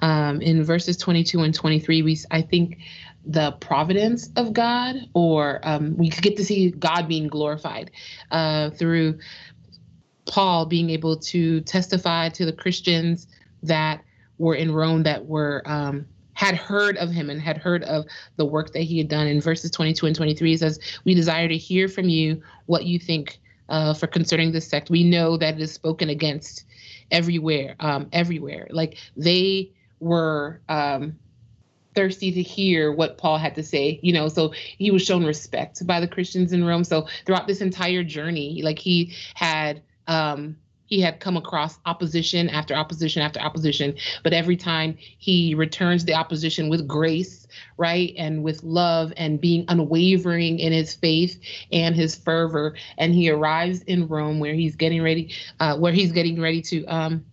um, 0.00 0.40
in 0.40 0.62
verses 0.62 0.96
22 0.96 1.40
and 1.40 1.54
23, 1.54 2.02
we 2.02 2.18
I 2.30 2.42
think 2.42 2.78
the 3.24 3.52
providence 3.52 4.30
of 4.36 4.52
God, 4.52 4.96
or 5.14 5.60
um, 5.64 5.96
we 5.96 6.10
get 6.10 6.36
to 6.36 6.44
see 6.44 6.70
God 6.70 7.08
being 7.08 7.26
glorified 7.26 7.90
uh, 8.30 8.70
through 8.70 9.18
Paul 10.26 10.66
being 10.66 10.90
able 10.90 11.16
to 11.16 11.60
testify 11.62 12.28
to 12.30 12.44
the 12.44 12.52
Christians 12.52 13.26
that 13.62 14.02
were 14.38 14.54
in 14.54 14.72
Rome 14.72 15.04
that 15.04 15.26
were 15.26 15.62
um, 15.64 16.06
had 16.34 16.54
heard 16.54 16.96
of 16.98 17.10
him 17.10 17.30
and 17.30 17.40
had 17.40 17.56
heard 17.56 17.82
of 17.84 18.04
the 18.36 18.44
work 18.44 18.72
that 18.72 18.82
he 18.82 18.98
had 18.98 19.08
done. 19.08 19.26
In 19.26 19.40
verses 19.40 19.70
22 19.70 20.06
and 20.06 20.16
23, 20.16 20.52
it 20.52 20.60
says, 20.60 20.78
"We 21.04 21.14
desire 21.14 21.48
to 21.48 21.56
hear 21.56 21.88
from 21.88 22.08
you 22.08 22.42
what 22.66 22.84
you 22.84 22.98
think 22.98 23.38
uh, 23.68 23.94
for 23.94 24.06
concerning 24.06 24.52
this 24.52 24.68
sect. 24.68 24.90
We 24.90 25.04
know 25.04 25.36
that 25.36 25.54
it 25.54 25.60
is 25.60 25.72
spoken 25.72 26.10
against 26.10 26.64
everywhere, 27.10 27.76
um, 27.80 28.08
everywhere. 28.12 28.68
Like 28.70 28.98
they 29.16 29.72
were." 30.00 30.60
Um, 30.68 31.18
thirsty 31.94 32.30
to 32.30 32.42
hear 32.42 32.92
what 32.92 33.16
Paul 33.16 33.38
had 33.38 33.54
to 33.54 33.62
say, 33.62 33.98
you 34.02 34.12
know, 34.12 34.28
so 34.28 34.52
he 34.76 34.90
was 34.90 35.02
shown 35.02 35.24
respect 35.24 35.84
by 35.86 35.98
the 35.98 36.06
Christians 36.06 36.52
in 36.52 36.62
Rome. 36.62 36.84
So 36.84 37.08
throughout 37.24 37.46
this 37.46 37.62
entire 37.62 38.04
journey, 38.04 38.60
like 38.62 38.78
he 38.78 39.14
had 39.34 39.82
um, 40.06 40.56
he 40.86 41.00
had 41.00 41.20
come 41.20 41.36
across 41.36 41.78
opposition 41.84 42.48
after 42.48 42.74
opposition 42.74 43.20
after 43.20 43.40
opposition, 43.40 43.96
but 44.22 44.32
every 44.32 44.56
time 44.56 44.96
he 44.98 45.54
returns 45.54 46.04
the 46.04 46.14
opposition 46.14 46.68
with 46.68 46.86
grace, 46.86 47.46
right, 47.76 48.14
and 48.16 48.42
with 48.42 48.62
love 48.62 49.12
and 49.16 49.40
being 49.40 49.64
unwavering 49.68 50.58
in 50.58 50.72
his 50.72 50.94
faith 50.94 51.40
and 51.72 51.94
his 51.96 52.14
fervor, 52.14 52.74
and 52.98 53.14
he 53.14 53.28
arrives 53.28 53.82
in 53.82 54.06
Rome 54.06 54.38
where 54.38 54.54
he's 54.54 54.76
getting 54.76 55.02
ready, 55.02 55.34
uh, 55.60 55.76
where 55.76 55.92
he's 55.92 56.12
getting 56.12 56.40
ready 56.40 56.62
to 56.62 56.84
um, 56.86 57.24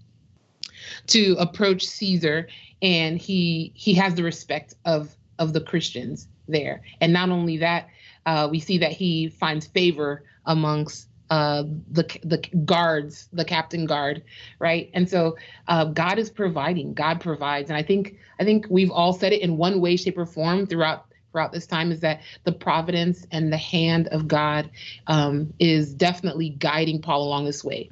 to 1.08 1.36
approach 1.40 1.86
Caesar, 1.86 2.48
and 2.82 3.20
he 3.20 3.72
he 3.76 3.94
has 3.94 4.16
the 4.16 4.24
respect 4.24 4.74
of 4.86 5.16
of 5.38 5.54
the 5.54 5.62
Christians 5.62 6.28
there, 6.48 6.82
and 7.02 7.14
not 7.14 7.30
only 7.30 7.58
that, 7.58 7.88
uh, 8.26 8.48
we 8.50 8.60
see 8.60 8.80
that 8.80 8.92
he 8.92 9.30
finds 9.30 9.68
favor 9.68 10.24
amongst 10.46 11.08
the 11.34 12.04
the 12.24 12.38
guards, 12.66 13.28
the 13.34 13.46
captain 13.46 13.86
guard, 13.86 14.24
right? 14.60 14.90
And 14.94 15.10
so 15.10 15.38
uh, 15.68 15.86
God 15.86 16.20
is 16.20 16.30
providing. 16.30 16.94
God 16.94 17.22
provides, 17.22 17.70
and 17.70 17.78
I 17.78 17.84
think 17.84 18.18
I 18.40 18.44
think 18.44 18.68
we've 18.70 18.92
all 18.92 19.14
said 19.14 19.34
it 19.34 19.42
in 19.42 19.58
one 19.58 19.82
way, 19.82 19.96
shape, 19.96 20.18
or 20.18 20.26
form 20.26 20.68
throughout 20.68 21.06
throughout 21.32 21.52
this 21.52 21.66
time 21.66 21.92
is 21.92 22.02
that 22.02 22.22
the 22.44 22.52
providence 22.52 23.26
and 23.32 23.52
the 23.52 23.58
hand 23.58 24.08
of 24.10 24.28
God 24.28 24.70
um, 25.08 25.52
is 25.58 25.94
definitely 25.94 26.50
guiding 26.50 27.02
Paul 27.02 27.24
along 27.24 27.46
this 27.46 27.64
way, 27.64 27.90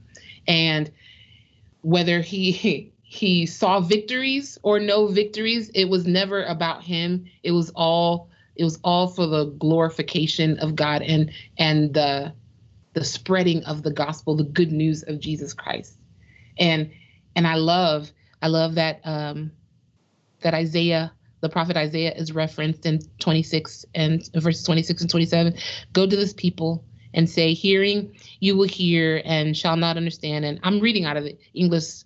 and 0.48 0.91
whether 1.81 2.21
he 2.21 2.91
he 3.01 3.45
saw 3.45 3.79
victories 3.79 4.57
or 4.63 4.79
no 4.79 5.07
victories, 5.07 5.69
it 5.74 5.86
was 5.86 6.05
never 6.05 6.43
about 6.43 6.83
him. 6.83 7.25
It 7.43 7.51
was 7.51 7.71
all 7.71 8.29
it 8.55 8.63
was 8.63 8.77
all 8.83 9.07
for 9.07 9.25
the 9.25 9.45
glorification 9.45 10.60
of 10.60 10.75
God 10.75 11.01
and 11.01 11.31
and 11.57 11.93
the 11.93 12.33
the 12.93 13.03
spreading 13.03 13.63
of 13.65 13.83
the 13.83 13.91
gospel, 13.91 14.36
the 14.36 14.43
good 14.43 14.71
news 14.71 15.03
of 15.03 15.19
Jesus 15.19 15.53
Christ. 15.53 15.98
And 16.57 16.91
and 17.36 17.48
I 17.48 17.55
love 17.55 18.12
I 18.41 18.48
love 18.48 18.75
that 18.75 19.01
um 19.03 19.51
that 20.41 20.53
Isaiah 20.53 21.13
the 21.41 21.50
prophet 21.50 21.75
Isaiah 21.75 22.13
is 22.13 22.33
referenced 22.33 22.86
in 22.86 23.00
26 23.19 23.86
and 23.95 24.24
verses 24.36 24.63
26 24.63 25.01
and 25.01 25.10
27. 25.10 25.55
Go 25.91 26.07
to 26.07 26.15
this 26.15 26.33
people 26.33 26.86
and 27.13 27.29
say, 27.29 27.53
Hearing 27.53 28.15
you 28.39 28.55
will 28.55 28.67
hear 28.67 29.21
and 29.25 29.57
shall 29.57 29.75
not 29.75 29.98
understand. 29.98 30.45
And 30.45 30.60
I'm 30.63 30.79
reading 30.79 31.05
out 31.05 31.17
of 31.17 31.24
the 31.24 31.38
English 31.53 32.03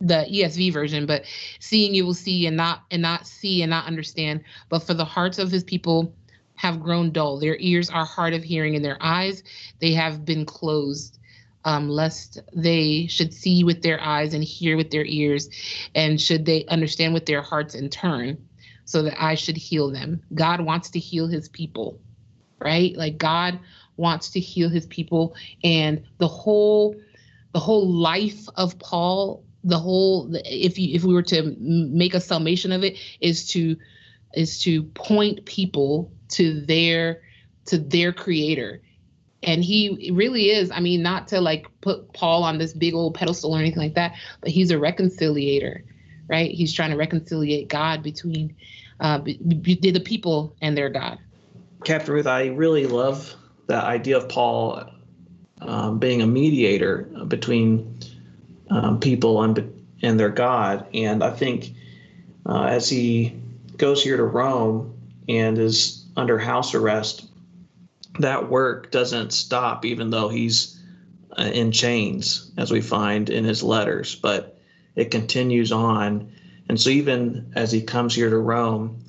the 0.00 0.26
ESV 0.30 0.72
version, 0.72 1.06
but 1.06 1.24
seeing 1.58 1.92
you 1.94 2.06
will 2.06 2.14
see 2.14 2.46
and 2.46 2.56
not 2.56 2.84
and 2.90 3.02
not 3.02 3.26
see 3.26 3.62
and 3.62 3.70
not 3.70 3.86
understand. 3.86 4.44
But 4.68 4.84
for 4.84 4.94
the 4.94 5.04
hearts 5.04 5.38
of 5.38 5.50
his 5.50 5.64
people 5.64 6.14
have 6.58 6.80
grown 6.80 7.12
dull. 7.12 7.38
Their 7.38 7.56
ears 7.58 7.88
are 7.88 8.04
hard 8.04 8.34
of 8.34 8.42
hearing, 8.42 8.74
and 8.74 8.84
their 8.84 8.98
eyes 9.00 9.42
they 9.78 9.92
have 9.92 10.24
been 10.24 10.44
closed, 10.44 11.18
um, 11.64 11.88
lest 11.88 12.40
they 12.54 13.06
should 13.06 13.32
see 13.32 13.62
with 13.62 13.82
their 13.82 14.00
eyes 14.00 14.34
and 14.34 14.42
hear 14.42 14.76
with 14.76 14.90
their 14.90 15.04
ears, 15.04 15.48
and 15.94 16.20
should 16.20 16.44
they 16.44 16.66
understand 16.66 17.14
with 17.14 17.26
their 17.26 17.42
hearts 17.42 17.74
and 17.74 17.90
turn, 17.92 18.36
so 18.84 19.02
that 19.02 19.22
I 19.22 19.36
should 19.36 19.56
heal 19.56 19.90
them. 19.90 20.20
God 20.34 20.60
wants 20.60 20.90
to 20.90 20.98
heal 20.98 21.28
his 21.28 21.48
people, 21.48 22.00
right? 22.60 22.94
Like 22.96 23.18
God 23.18 23.60
wants 23.96 24.30
to 24.30 24.40
heal 24.40 24.68
his 24.68 24.86
people, 24.86 25.36
and 25.62 26.02
the 26.18 26.28
whole 26.28 26.96
the 27.52 27.60
whole 27.60 27.88
life 27.88 28.48
of 28.56 28.78
Paul 28.80 29.44
the 29.64 29.78
whole 29.78 30.30
if 30.44 30.78
you 30.78 30.94
if 30.94 31.04
we 31.04 31.14
were 31.14 31.22
to 31.22 31.54
make 31.58 32.14
a 32.14 32.20
summation 32.20 32.72
of 32.72 32.84
it 32.84 32.96
is 33.20 33.48
to 33.48 33.76
is 34.34 34.60
to 34.60 34.82
point 34.82 35.44
people 35.44 36.12
to 36.30 36.60
their 36.60 37.22
to 37.66 37.78
their 37.78 38.12
creator. 38.12 38.82
And 39.42 39.62
he 39.62 40.10
really 40.12 40.50
is 40.50 40.72
i 40.72 40.80
mean 40.80 41.00
not 41.00 41.28
to 41.28 41.40
like 41.40 41.68
put 41.80 42.12
paul 42.12 42.42
on 42.42 42.58
this 42.58 42.72
big 42.72 42.92
old 42.92 43.14
pedestal 43.14 43.54
or 43.54 43.60
anything 43.60 43.78
like 43.78 43.94
that 43.94 44.16
but 44.40 44.50
he's 44.50 44.72
a 44.72 44.74
reconciliator 44.74 45.82
right? 46.30 46.50
He's 46.50 46.74
trying 46.74 46.90
to 46.90 46.96
reconciliate 46.96 47.68
god 47.68 48.02
between 48.02 48.56
uh 48.98 49.18
be, 49.18 49.36
be, 49.36 49.76
the 49.76 50.00
people 50.00 50.56
and 50.60 50.76
their 50.76 50.88
god. 50.90 51.18
Captain 51.84 52.14
ruth 52.14 52.26
i 52.26 52.46
really 52.46 52.86
love 52.86 53.32
that 53.68 53.84
idea 53.84 54.16
of 54.16 54.28
paul 54.28 54.90
um, 55.60 55.98
being 55.98 56.20
a 56.22 56.26
mediator 56.26 57.02
between 57.28 58.00
um, 58.70 59.00
people 59.00 59.42
and 59.42 59.78
and 60.02 60.18
their 60.18 60.30
God. 60.30 60.86
And 60.94 61.22
I 61.22 61.30
think 61.30 61.74
uh, 62.46 62.62
as 62.62 62.88
he 62.88 63.34
goes 63.78 64.02
here 64.02 64.16
to 64.16 64.24
Rome 64.24 64.98
and 65.28 65.56
is 65.58 66.06
under 66.16 66.38
house 66.38 66.74
arrest, 66.74 67.26
that 68.18 68.50
work 68.50 68.90
doesn't 68.90 69.32
stop, 69.32 69.84
even 69.84 70.10
though 70.10 70.28
he's 70.28 70.80
uh, 71.38 71.42
in 71.42 71.72
chains, 71.72 72.50
as 72.56 72.70
we 72.70 72.80
find 72.80 73.30
in 73.30 73.44
his 73.44 73.62
letters. 73.62 74.14
But 74.16 74.58
it 74.96 75.10
continues 75.10 75.72
on. 75.72 76.32
And 76.68 76.80
so, 76.80 76.90
even 76.90 77.52
as 77.54 77.70
he 77.70 77.82
comes 77.82 78.14
here 78.14 78.28
to 78.28 78.38
Rome, 78.38 79.04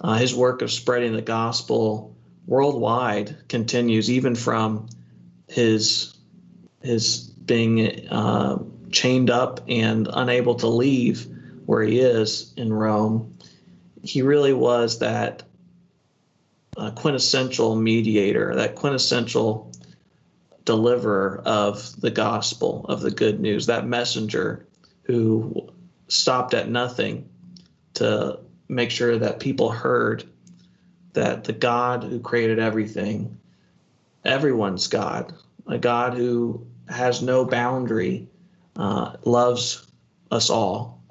uh, 0.00 0.14
his 0.14 0.34
work 0.34 0.62
of 0.62 0.70
spreading 0.70 1.14
the 1.14 1.22
gospel 1.22 2.14
worldwide 2.46 3.48
continues, 3.48 4.10
even 4.10 4.34
from 4.34 4.88
his 5.48 6.14
his 6.82 7.18
being 7.18 8.08
uh, 8.08 8.58
chained 8.90 9.30
up 9.30 9.60
and 9.68 10.08
unable 10.12 10.54
to 10.56 10.66
leave 10.66 11.26
where 11.66 11.82
he 11.82 12.00
is 12.00 12.52
in 12.56 12.72
Rome, 12.72 13.36
he 14.02 14.22
really 14.22 14.52
was 14.52 14.98
that 15.00 15.42
uh, 16.76 16.90
quintessential 16.92 17.76
mediator, 17.76 18.54
that 18.54 18.74
quintessential 18.74 19.72
deliverer 20.64 21.42
of 21.44 22.00
the 22.00 22.10
gospel, 22.10 22.86
of 22.88 23.00
the 23.00 23.10
good 23.10 23.40
news, 23.40 23.66
that 23.66 23.86
messenger 23.86 24.66
who 25.02 25.68
stopped 26.08 26.54
at 26.54 26.68
nothing 26.68 27.28
to 27.94 28.38
make 28.68 28.90
sure 28.90 29.18
that 29.18 29.40
people 29.40 29.70
heard 29.70 30.24
that 31.12 31.44
the 31.44 31.52
God 31.52 32.04
who 32.04 32.20
created 32.20 32.58
everything, 32.58 33.38
everyone's 34.24 34.86
God, 34.86 35.34
a 35.66 35.78
God 35.78 36.14
who 36.14 36.66
has 36.88 37.20
no 37.20 37.44
boundary 37.44 38.28
uh, 38.76 39.16
loves 39.24 39.86
us 40.30 40.50
all 40.50 41.02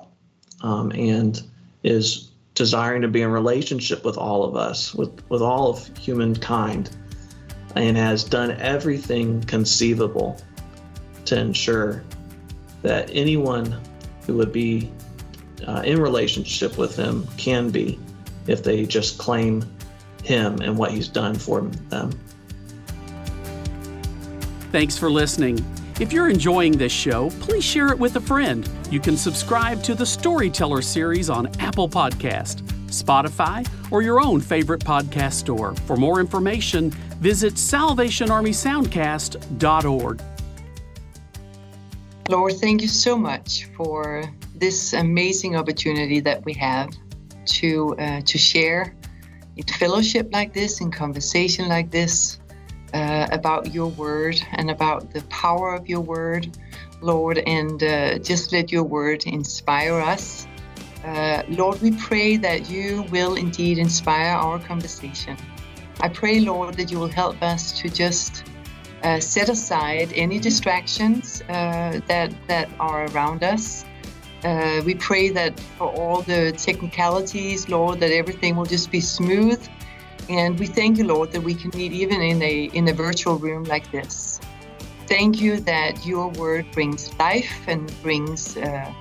um, 0.61 0.91
and 0.91 1.41
is 1.83 2.28
desiring 2.59 3.01
to 3.01 3.07
be 3.07 3.21
in 3.21 3.31
relationship 3.31 4.03
with 4.03 4.17
all 4.17 4.43
of 4.43 4.57
us, 4.57 4.93
with, 4.93 5.23
with 5.29 5.41
all 5.41 5.69
of 5.69 5.97
humankind, 5.97 6.89
and 7.77 7.95
has 7.95 8.21
done 8.25 8.51
everything 8.59 9.41
conceivable 9.43 10.37
to 11.23 11.39
ensure 11.39 12.03
that 12.81 13.09
anyone 13.13 13.79
who 14.25 14.33
would 14.35 14.51
be 14.51 14.91
uh, 15.65 15.83
in 15.85 16.01
relationship 16.01 16.77
with 16.77 16.97
him 16.97 17.25
can 17.37 17.69
be 17.69 17.97
if 18.45 18.61
they 18.61 18.85
just 18.85 19.17
claim 19.17 19.63
him 20.25 20.59
and 20.59 20.77
what 20.77 20.91
he's 20.91 21.07
done 21.07 21.35
for 21.35 21.61
them. 21.61 22.11
Thanks 24.73 24.97
for 24.97 25.09
listening. 25.09 25.65
If 25.99 26.11
you're 26.13 26.29
enjoying 26.29 26.77
this 26.77 26.93
show, 26.93 27.29
please 27.41 27.65
share 27.65 27.89
it 27.89 27.99
with 27.99 28.15
a 28.15 28.21
friend. 28.21 28.65
You 28.89 29.01
can 29.01 29.17
subscribe 29.17 29.83
to 29.83 29.93
the 29.93 30.05
Storyteller 30.05 30.81
series 30.81 31.29
on 31.29 31.47
Apple 31.59 31.89
Podcast, 31.89 32.61
Spotify, 32.87 33.69
or 33.91 34.01
your 34.01 34.21
own 34.21 34.39
favorite 34.39 34.79
podcast 34.79 35.33
store. 35.33 35.75
For 35.85 35.97
more 35.97 36.21
information, 36.21 36.91
visit 37.19 37.55
salvationarmysoundcast.org. 37.55 40.21
Lord, 42.29 42.53
thank 42.53 42.81
you 42.81 42.87
so 42.87 43.17
much 43.17 43.65
for 43.75 44.23
this 44.55 44.93
amazing 44.93 45.57
opportunity 45.57 46.21
that 46.21 46.45
we 46.45 46.53
have 46.53 46.95
to 47.45 47.97
uh, 47.99 48.21
to 48.21 48.37
share 48.37 48.95
in 49.57 49.65
fellowship 49.65 50.29
like 50.31 50.53
this, 50.53 50.79
in 50.79 50.91
conversation 50.91 51.67
like 51.67 51.91
this, 51.91 52.39
uh, 52.93 53.27
about 53.31 53.73
your 53.73 53.87
word 53.87 54.41
and 54.53 54.69
about 54.69 55.11
the 55.11 55.21
power 55.23 55.73
of 55.73 55.87
your 55.87 56.01
word, 56.01 56.57
Lord, 57.01 57.37
and 57.39 57.81
uh, 57.83 58.19
just 58.19 58.51
let 58.51 58.71
your 58.71 58.83
word 58.83 59.25
inspire 59.25 59.99
us. 59.99 60.47
Uh, 61.03 61.43
Lord, 61.49 61.81
we 61.81 61.91
pray 61.91 62.37
that 62.37 62.69
you 62.69 63.03
will 63.11 63.35
indeed 63.35 63.77
inspire 63.77 64.35
our 64.35 64.59
conversation. 64.59 65.37
I 66.01 66.09
pray, 66.09 66.39
Lord, 66.39 66.75
that 66.75 66.91
you 66.91 66.99
will 66.99 67.07
help 67.07 67.41
us 67.41 67.77
to 67.79 67.89
just 67.89 68.43
uh, 69.03 69.19
set 69.19 69.49
aside 69.49 70.11
any 70.13 70.39
distractions 70.39 71.41
uh, 71.49 72.01
that 72.07 72.33
that 72.47 72.69
are 72.79 73.05
around 73.07 73.43
us. 73.43 73.85
Uh, 74.43 74.81
we 74.85 74.95
pray 74.95 75.29
that 75.29 75.59
for 75.77 75.87
all 75.87 76.21
the 76.21 76.51
technicalities, 76.53 77.67
Lord, 77.67 77.99
that 77.99 78.11
everything 78.11 78.55
will 78.55 78.65
just 78.65 78.91
be 78.91 79.01
smooth 79.01 79.61
and 80.29 80.59
we 80.59 80.67
thank 80.67 80.97
you, 80.97 81.05
Lord, 81.05 81.31
that 81.31 81.41
we 81.41 81.55
can 81.55 81.71
meet 81.75 81.91
even 81.91 82.21
in 82.21 82.41
a 82.41 82.65
in 82.73 82.87
a 82.87 82.93
virtual 82.93 83.37
room 83.37 83.63
like 83.63 83.91
this. 83.91 84.39
Thank 85.07 85.41
you 85.41 85.59
that 85.61 86.05
your 86.05 86.29
word 86.29 86.67
brings 86.71 87.11
life 87.17 87.67
and 87.67 87.91
brings 88.03 88.55
uh, 88.55 88.93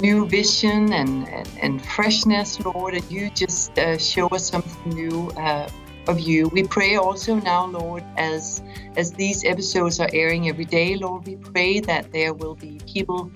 new 0.00 0.24
vision 0.26 0.92
and, 0.92 1.26
and, 1.28 1.48
and, 1.60 1.84
freshness, 1.84 2.60
Lord, 2.60 2.94
and 2.94 3.10
you 3.10 3.28
just 3.30 3.76
uh, 3.76 3.98
show 3.98 4.28
us 4.28 4.48
something 4.48 4.94
new 4.94 5.30
uh, 5.30 5.68
of 6.06 6.20
you. 6.20 6.46
We 6.52 6.62
pray 6.62 6.94
also 6.94 7.34
now, 7.34 7.66
Lord, 7.66 8.04
as 8.16 8.62
as 8.96 9.12
these 9.12 9.44
episodes 9.44 9.98
are 9.98 10.10
airing 10.12 10.48
every 10.48 10.64
day, 10.64 10.94
Lord, 10.94 11.26
we 11.26 11.34
pray 11.34 11.80
that 11.80 12.12
there 12.12 12.32
will 12.32 12.54
be 12.54 12.80
people 12.86 13.32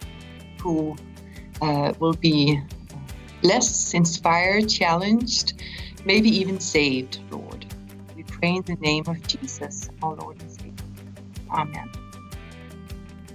who 0.61 0.97
uh, 1.61 1.93
will 1.99 2.15
be 2.15 2.61
less 3.43 3.95
inspired, 3.95 4.69
challenged, 4.69 5.55
maybe 6.05 6.29
even 6.29 6.61
saved, 6.61 7.21
Lord. 7.31 7.67
We 8.17 8.23
pray 8.25 8.57
in 8.57 8.62
the 8.62 8.77
name 8.77 9.05
of 9.07 9.27
Jesus, 9.27 9.88
our 10.03 10.15
Lord 10.15 10.41
and 10.41 10.51
Savior. 10.51 10.73
Amen. 11.51 11.91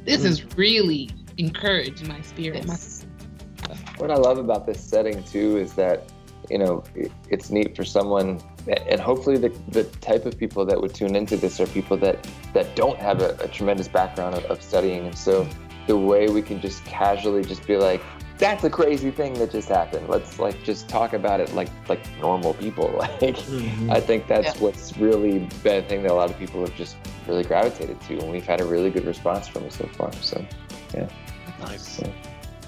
This 0.06 0.21
hmm. 0.21 0.27
has 0.27 0.58
really 0.58 1.10
encouraged 1.38 2.08
my 2.08 2.21
spirit. 2.21 2.65
Yes. 2.65 3.06
What 3.97 4.12
I 4.12 4.15
love 4.15 4.38
about 4.38 4.65
this 4.65 4.80
setting 4.80 5.23
too 5.23 5.58
is 5.58 5.73
that 5.73 6.12
you 6.49 6.58
know, 6.58 6.84
it's 7.30 7.49
neat 7.49 7.75
for 7.75 7.84
someone, 7.84 8.41
and 8.67 8.99
hopefully 8.99 9.38
the, 9.38 9.49
the 9.69 9.84
type 10.01 10.25
of 10.25 10.38
people 10.38 10.65
that 10.65 10.80
would 10.80 10.93
tune 10.93 11.15
into 11.15 11.36
this 11.38 11.60
are 11.60 11.67
people 11.67 11.97
that, 11.97 12.27
that 12.53 12.75
don't 12.75 12.99
have 12.99 13.21
a, 13.21 13.36
a 13.41 13.47
tremendous 13.47 13.88
background 13.88 14.36
of, 14.36 14.45
of 14.45 14.62
studying. 14.62 15.08
And 15.08 15.17
so 15.17 15.47
the 15.88 15.97
way 15.97 16.30
we 16.30 16.41
can 16.41 16.62
just 16.62 16.84
casually 16.86 17.43
just 17.43 17.65
be 17.67 17.77
like, 17.77 18.01
that's 18.38 18.63
a 18.63 18.69
crazy 18.69 19.12
thing 19.12 19.34
that 19.36 19.52
just 19.52 19.69
happened. 19.69 20.08
Let's 20.08 20.39
like 20.39 20.63
just 20.63 20.88
talk 20.88 21.13
about 21.13 21.39
it 21.39 21.54
like 21.54 21.69
like 21.89 22.02
normal 22.19 22.54
people. 22.56 22.88
Like 22.97 23.36
mm-hmm. 23.38 23.91
I 23.91 24.00
think 24.00 24.28
that's 24.28 24.56
yeah. 24.56 24.62
what's 24.62 24.97
really 24.97 25.39
been 25.63 25.84
a 25.84 25.88
thing 25.88 26.02
that 26.04 26.12
a 26.12 26.13
lot 26.13 26.30
of 26.30 26.38
people 26.38 26.62
have 26.62 26.76
just 26.76 26.97
really 27.28 27.43
gravitated 27.43 28.00
to, 28.02 28.19
and 28.19 28.32
we've 28.32 28.45
had 28.45 28.60
a 28.60 28.65
really 28.65 28.89
good 28.89 29.06
response 29.06 29.47
from 29.47 29.63
it 29.63 29.73
so 29.73 29.86
far. 29.88 30.12
So 30.13 30.43
yeah, 30.93 31.08
nice, 31.60 32.00
yeah. 32.02 32.12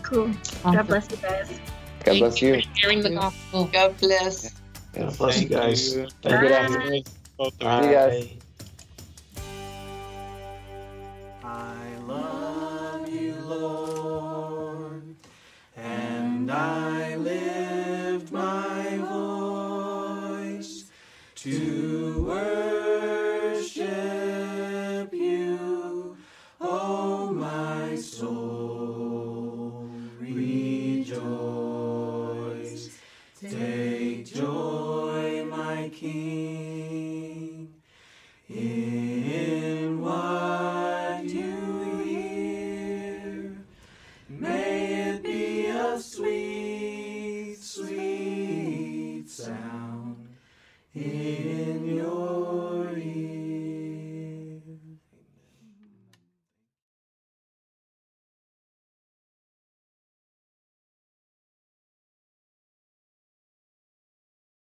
cool. 0.03 0.31
God 0.63 0.87
bless 0.87 1.09
you 1.11 1.17
guys. 1.17 1.59
God 2.03 2.19
bless 2.19 2.41
you. 2.41 2.61
Sharing 2.75 3.01
the 3.01 3.11
gospel. 3.11 3.65
God 3.65 3.97
bless. 3.99 4.53
God 4.93 5.17
bless 5.17 5.41
you 5.41 5.49
guys. 5.49 5.95
You. 5.95 6.07
Good 6.23 6.51
afternoon. 6.51 7.03
Bye. 7.37 7.49
See 7.49 7.87
you 7.87 7.93
guys. 7.93 8.29
I 11.43 11.78
and 16.49 16.57
I 16.57 16.98